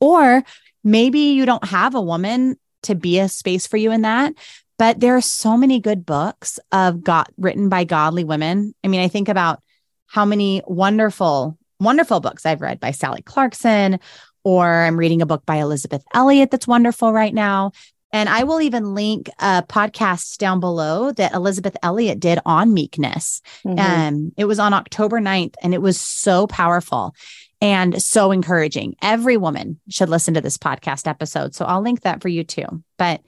Or 0.01 0.43
maybe 0.83 1.19
you 1.19 1.45
don't 1.45 1.65
have 1.67 1.95
a 1.95 2.01
woman 2.01 2.57
to 2.85 2.95
be 2.95 3.19
a 3.19 3.29
space 3.29 3.67
for 3.67 3.77
you 3.77 3.93
in 3.93 4.03
that. 4.03 4.33
But 4.79 5.01
there 5.01 5.17
are 5.17 5.21
so 5.21 5.57
many 5.57 5.81
good 5.81 6.07
books 6.07 6.61
of 6.73 7.03
God 7.03 7.27
written 7.37 7.69
by 7.69 7.85
godly 7.85 8.25
women. 8.25 8.75
I 8.85 8.89
mean, 8.89 9.01
I 9.01 9.09
think 9.09 9.29
about 9.29 9.61
how 10.07 10.25
many 10.25 10.63
wonderful, 10.67 11.59
wonderful 11.81 12.21
books 12.21 12.47
I've 12.47 12.63
read 12.63 12.81
by 12.81 12.93
Sally 12.93 13.21
Clarkson, 13.21 13.99
or 14.45 14.67
I'm 14.67 14.97
reading 14.97 15.21
a 15.21 15.27
book 15.27 15.45
by 15.45 15.57
Elisabeth 15.57 16.05
Elliot 16.15 16.51
that's 16.51 16.67
wonderful 16.67 17.13
right 17.13 17.35
now. 17.35 17.73
And 18.13 18.29
I 18.29 18.45
will 18.45 18.61
even 18.61 18.95
link 18.95 19.29
a 19.39 19.63
podcast 19.69 20.39
down 20.39 20.61
below 20.61 21.13
that 21.13 21.35
Elisabeth 21.35 21.77
Elliot 21.83 22.21
did 22.21 22.39
on 22.47 22.73
meekness. 22.73 23.43
Mm-hmm. 23.67 23.79
Um, 23.79 24.33
it 24.37 24.47
was 24.47 24.59
on 24.59 24.73
October 24.73 25.21
9th 25.21 25.55
and 25.63 25.75
it 25.75 25.83
was 25.83 26.01
so 26.01 26.47
powerful 26.47 27.15
and 27.61 28.01
so 28.03 28.31
encouraging. 28.31 28.97
Every 29.03 29.37
woman 29.37 29.81
should 29.89 30.09
listen 30.09 30.35
to 30.35 30.41
this 30.41 30.57
podcast 30.57 31.07
episode. 31.07 31.55
So 31.55 31.65
I'll 31.65 31.83
link 31.83 32.03
that 32.03 32.23
for 32.23 32.29
you 32.29 32.45
too. 32.45 32.83
But 32.97 33.21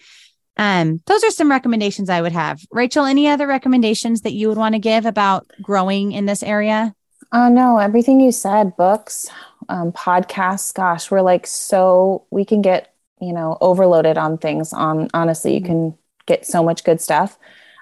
um, 0.56 1.00
those 1.06 1.24
are 1.24 1.30
some 1.30 1.50
recommendations 1.50 2.10
I 2.10 2.22
would 2.22 2.32
have. 2.32 2.60
Rachel, 2.70 3.04
any 3.04 3.28
other 3.28 3.46
recommendations 3.46 4.22
that 4.22 4.32
you 4.32 4.48
would 4.48 4.58
want 4.58 4.74
to 4.74 4.78
give 4.78 5.06
about 5.06 5.50
growing 5.62 6.12
in 6.12 6.26
this 6.26 6.42
area? 6.42 6.94
Uh, 7.32 7.48
no, 7.48 7.78
everything 7.78 8.20
you 8.20 8.32
said, 8.32 8.76
books, 8.76 9.28
um, 9.68 9.92
podcasts, 9.92 10.74
gosh, 10.74 11.10
we're 11.10 11.22
like 11.22 11.46
so, 11.46 12.24
we 12.30 12.44
can 12.44 12.60
get 12.60 12.89
you 13.20 13.32
know 13.32 13.58
overloaded 13.60 14.18
on 14.18 14.38
things 14.38 14.72
on 14.72 15.08
honestly 15.14 15.54
you 15.54 15.60
mm-hmm. 15.60 15.66
can 15.66 15.98
get 16.26 16.46
so 16.46 16.62
much 16.62 16.84
good 16.84 17.00
stuff. 17.00 17.38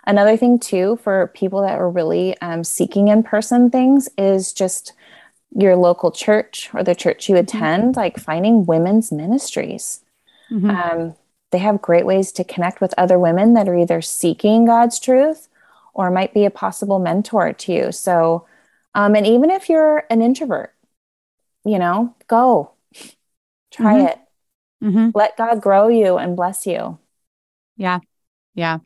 Another 0.08 0.38
thing, 0.38 0.58
too, 0.58 0.98
for 1.02 1.30
people 1.34 1.60
that 1.60 1.78
are 1.78 1.90
really 1.90 2.34
um, 2.40 2.64
seeking 2.64 3.08
in 3.08 3.22
person 3.22 3.70
things 3.70 4.08
is 4.16 4.54
just 4.54 4.94
your 5.54 5.76
local 5.76 6.10
church 6.10 6.70
or 6.72 6.82
the 6.82 6.94
church 6.94 7.28
you 7.28 7.34
mm-hmm. 7.34 7.44
attend, 7.44 7.82
mm-hmm. 7.82 8.00
like 8.00 8.18
finding 8.18 8.64
women's 8.64 9.12
ministries. 9.12 10.00
Mm-hmm. 10.50 10.70
Um, 10.70 11.14
they 11.50 11.58
have 11.58 11.82
great 11.82 12.06
ways 12.06 12.32
to 12.32 12.44
connect 12.44 12.80
with 12.80 12.94
other 12.96 13.18
women 13.18 13.52
that 13.52 13.68
are 13.68 13.76
either 13.76 14.00
seeking 14.00 14.64
God's 14.64 14.98
truth 14.98 15.48
or 15.92 16.10
might 16.10 16.32
be 16.32 16.46
a 16.46 16.50
possible 16.50 16.98
mentor 16.98 17.52
to 17.52 17.72
you. 17.72 17.92
So, 17.92 18.46
um, 18.94 19.14
and 19.14 19.26
even 19.26 19.50
if 19.50 19.68
you're 19.68 20.04
an 20.08 20.22
introvert, 20.22 20.74
you 21.64 21.78
know, 21.78 22.14
go 22.28 22.72
try 23.70 23.98
mm-hmm. 23.98 24.06
it. 24.06 24.18
Mm-hmm. 24.82 25.10
Let 25.14 25.36
God 25.36 25.60
grow 25.60 25.88
you 25.88 26.18
and 26.18 26.36
bless 26.36 26.66
you. 26.66 26.98
Yeah. 27.76 28.00
Yeah. 28.54 28.78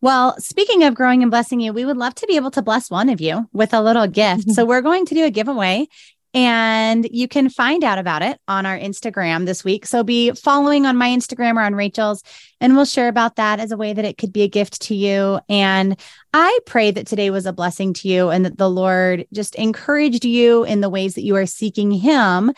Well, 0.00 0.38
speaking 0.38 0.84
of 0.84 0.94
growing 0.94 1.22
and 1.22 1.30
blessing 1.30 1.60
you, 1.60 1.72
we 1.72 1.86
would 1.86 1.96
love 1.96 2.14
to 2.16 2.26
be 2.26 2.36
able 2.36 2.50
to 2.52 2.62
bless 2.62 2.90
one 2.90 3.08
of 3.08 3.22
you 3.22 3.48
with 3.52 3.72
a 3.72 3.82
little 3.82 4.06
gift. 4.06 4.50
so 4.50 4.66
we're 4.66 4.82
going 4.82 5.06
to 5.06 5.14
do 5.14 5.24
a 5.24 5.30
giveaway 5.30 5.86
and 6.34 7.06
you 7.12 7.28
can 7.28 7.48
find 7.48 7.84
out 7.84 7.96
about 7.96 8.20
it 8.20 8.40
on 8.48 8.66
our 8.66 8.76
Instagram 8.76 9.46
this 9.46 9.62
week. 9.64 9.86
So 9.86 10.02
be 10.02 10.32
following 10.32 10.84
on 10.84 10.96
my 10.96 11.08
Instagram 11.08 11.56
or 11.56 11.62
on 11.62 11.76
Rachel's, 11.76 12.24
and 12.60 12.74
we'll 12.74 12.84
share 12.84 13.06
about 13.06 13.36
that 13.36 13.60
as 13.60 13.70
a 13.70 13.76
way 13.76 13.92
that 13.92 14.04
it 14.04 14.18
could 14.18 14.32
be 14.32 14.42
a 14.42 14.48
gift 14.48 14.82
to 14.82 14.96
you. 14.96 15.38
And 15.48 15.98
I 16.32 16.58
pray 16.66 16.90
that 16.90 17.06
today 17.06 17.30
was 17.30 17.46
a 17.46 17.52
blessing 17.52 17.94
to 17.94 18.08
you 18.08 18.30
and 18.30 18.44
that 18.44 18.58
the 18.58 18.68
Lord 18.68 19.26
just 19.32 19.54
encouraged 19.54 20.24
you 20.24 20.64
in 20.64 20.80
the 20.80 20.90
ways 20.90 21.14
that 21.14 21.22
you 21.22 21.36
are 21.36 21.46
seeking 21.46 21.92
Him 21.92 22.52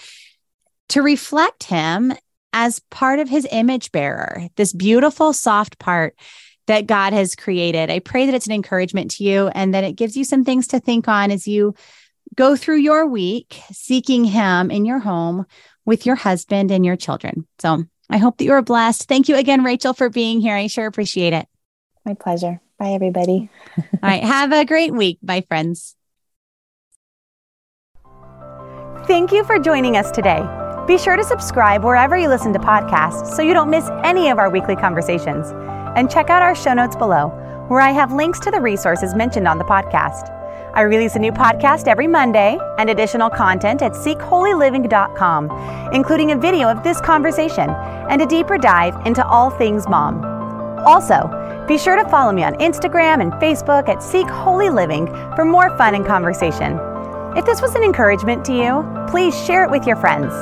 to 0.90 1.02
reflect 1.02 1.64
Him 1.64 2.12
as 2.52 2.80
part 2.90 3.18
of 3.18 3.28
His 3.28 3.46
image 3.50 3.92
bearer, 3.92 4.48
this 4.56 4.72
beautiful, 4.72 5.32
soft 5.32 5.78
part 5.78 6.14
that 6.66 6.86
God 6.86 7.12
has 7.12 7.34
created. 7.34 7.90
I 7.90 8.00
pray 8.00 8.26
that 8.26 8.34
it's 8.34 8.46
an 8.46 8.52
encouragement 8.52 9.12
to 9.12 9.24
you 9.24 9.48
and 9.48 9.74
that 9.74 9.84
it 9.84 9.92
gives 9.92 10.16
you 10.16 10.24
some 10.24 10.44
things 10.44 10.68
to 10.68 10.80
think 10.80 11.08
on 11.08 11.30
as 11.30 11.46
you 11.46 11.74
go 12.34 12.56
through 12.56 12.76
your 12.76 13.06
week 13.06 13.60
seeking 13.72 14.24
Him 14.24 14.70
in 14.70 14.84
your 14.84 14.98
home 14.98 15.46
with 15.84 16.06
your 16.06 16.16
husband 16.16 16.70
and 16.70 16.84
your 16.84 16.96
children. 16.96 17.46
So 17.58 17.84
I 18.10 18.18
hope 18.18 18.38
that 18.38 18.44
you 18.44 18.52
are 18.52 18.62
blessed. 18.62 19.04
Thank 19.08 19.28
you 19.28 19.36
again, 19.36 19.64
Rachel, 19.64 19.94
for 19.94 20.10
being 20.10 20.40
here. 20.40 20.54
I 20.54 20.66
sure 20.66 20.86
appreciate 20.86 21.32
it. 21.32 21.46
My 22.04 22.14
pleasure. 22.14 22.60
Bye, 22.78 22.90
everybody. 22.90 23.48
All 23.78 23.84
right. 24.02 24.22
Have 24.22 24.52
a 24.52 24.64
great 24.64 24.92
week. 24.92 25.18
my 25.22 25.40
friends. 25.42 25.94
Thank 29.06 29.30
you 29.30 29.44
for 29.44 29.58
joining 29.58 29.96
us 29.96 30.10
today. 30.10 30.44
Be 30.86 30.98
sure 30.98 31.16
to 31.16 31.24
subscribe 31.24 31.82
wherever 31.82 32.16
you 32.16 32.28
listen 32.28 32.52
to 32.52 32.60
podcasts 32.60 33.34
so 33.34 33.42
you 33.42 33.54
don't 33.54 33.70
miss 33.70 33.90
any 34.04 34.30
of 34.30 34.38
our 34.38 34.48
weekly 34.48 34.76
conversations. 34.76 35.48
And 35.96 36.08
check 36.08 36.30
out 36.30 36.42
our 36.42 36.54
show 36.54 36.74
notes 36.74 36.94
below, 36.94 37.28
where 37.66 37.80
I 37.80 37.90
have 37.90 38.12
links 38.12 38.38
to 38.40 38.52
the 38.52 38.60
resources 38.60 39.12
mentioned 39.12 39.48
on 39.48 39.58
the 39.58 39.64
podcast. 39.64 40.32
I 40.74 40.82
release 40.82 41.16
a 41.16 41.18
new 41.18 41.32
podcast 41.32 41.88
every 41.88 42.06
Monday 42.06 42.56
and 42.78 42.88
additional 42.88 43.30
content 43.30 43.82
at 43.82 43.92
seekholyliving.com, 43.92 45.90
including 45.92 46.30
a 46.30 46.36
video 46.36 46.68
of 46.68 46.84
this 46.84 47.00
conversation 47.00 47.70
and 48.08 48.22
a 48.22 48.26
deeper 48.26 48.56
dive 48.56 48.94
into 49.06 49.26
all 49.26 49.50
things 49.50 49.88
mom. 49.88 50.24
Also, 50.86 51.64
be 51.66 51.78
sure 51.78 51.96
to 51.96 52.08
follow 52.08 52.30
me 52.30 52.44
on 52.44 52.54
Instagram 52.56 53.20
and 53.20 53.32
Facebook 53.34 53.88
at 53.88 54.04
Seek 54.04 54.28
Holy 54.28 54.70
Living 54.70 55.08
for 55.34 55.44
more 55.44 55.76
fun 55.76 55.96
and 55.96 56.06
conversation. 56.06 56.78
If 57.36 57.44
this 57.44 57.60
was 57.60 57.74
an 57.74 57.82
encouragement 57.82 58.44
to 58.44 58.52
you, 58.52 59.06
please 59.10 59.34
share 59.46 59.64
it 59.64 59.70
with 59.70 59.84
your 59.84 59.96
friends. 59.96 60.32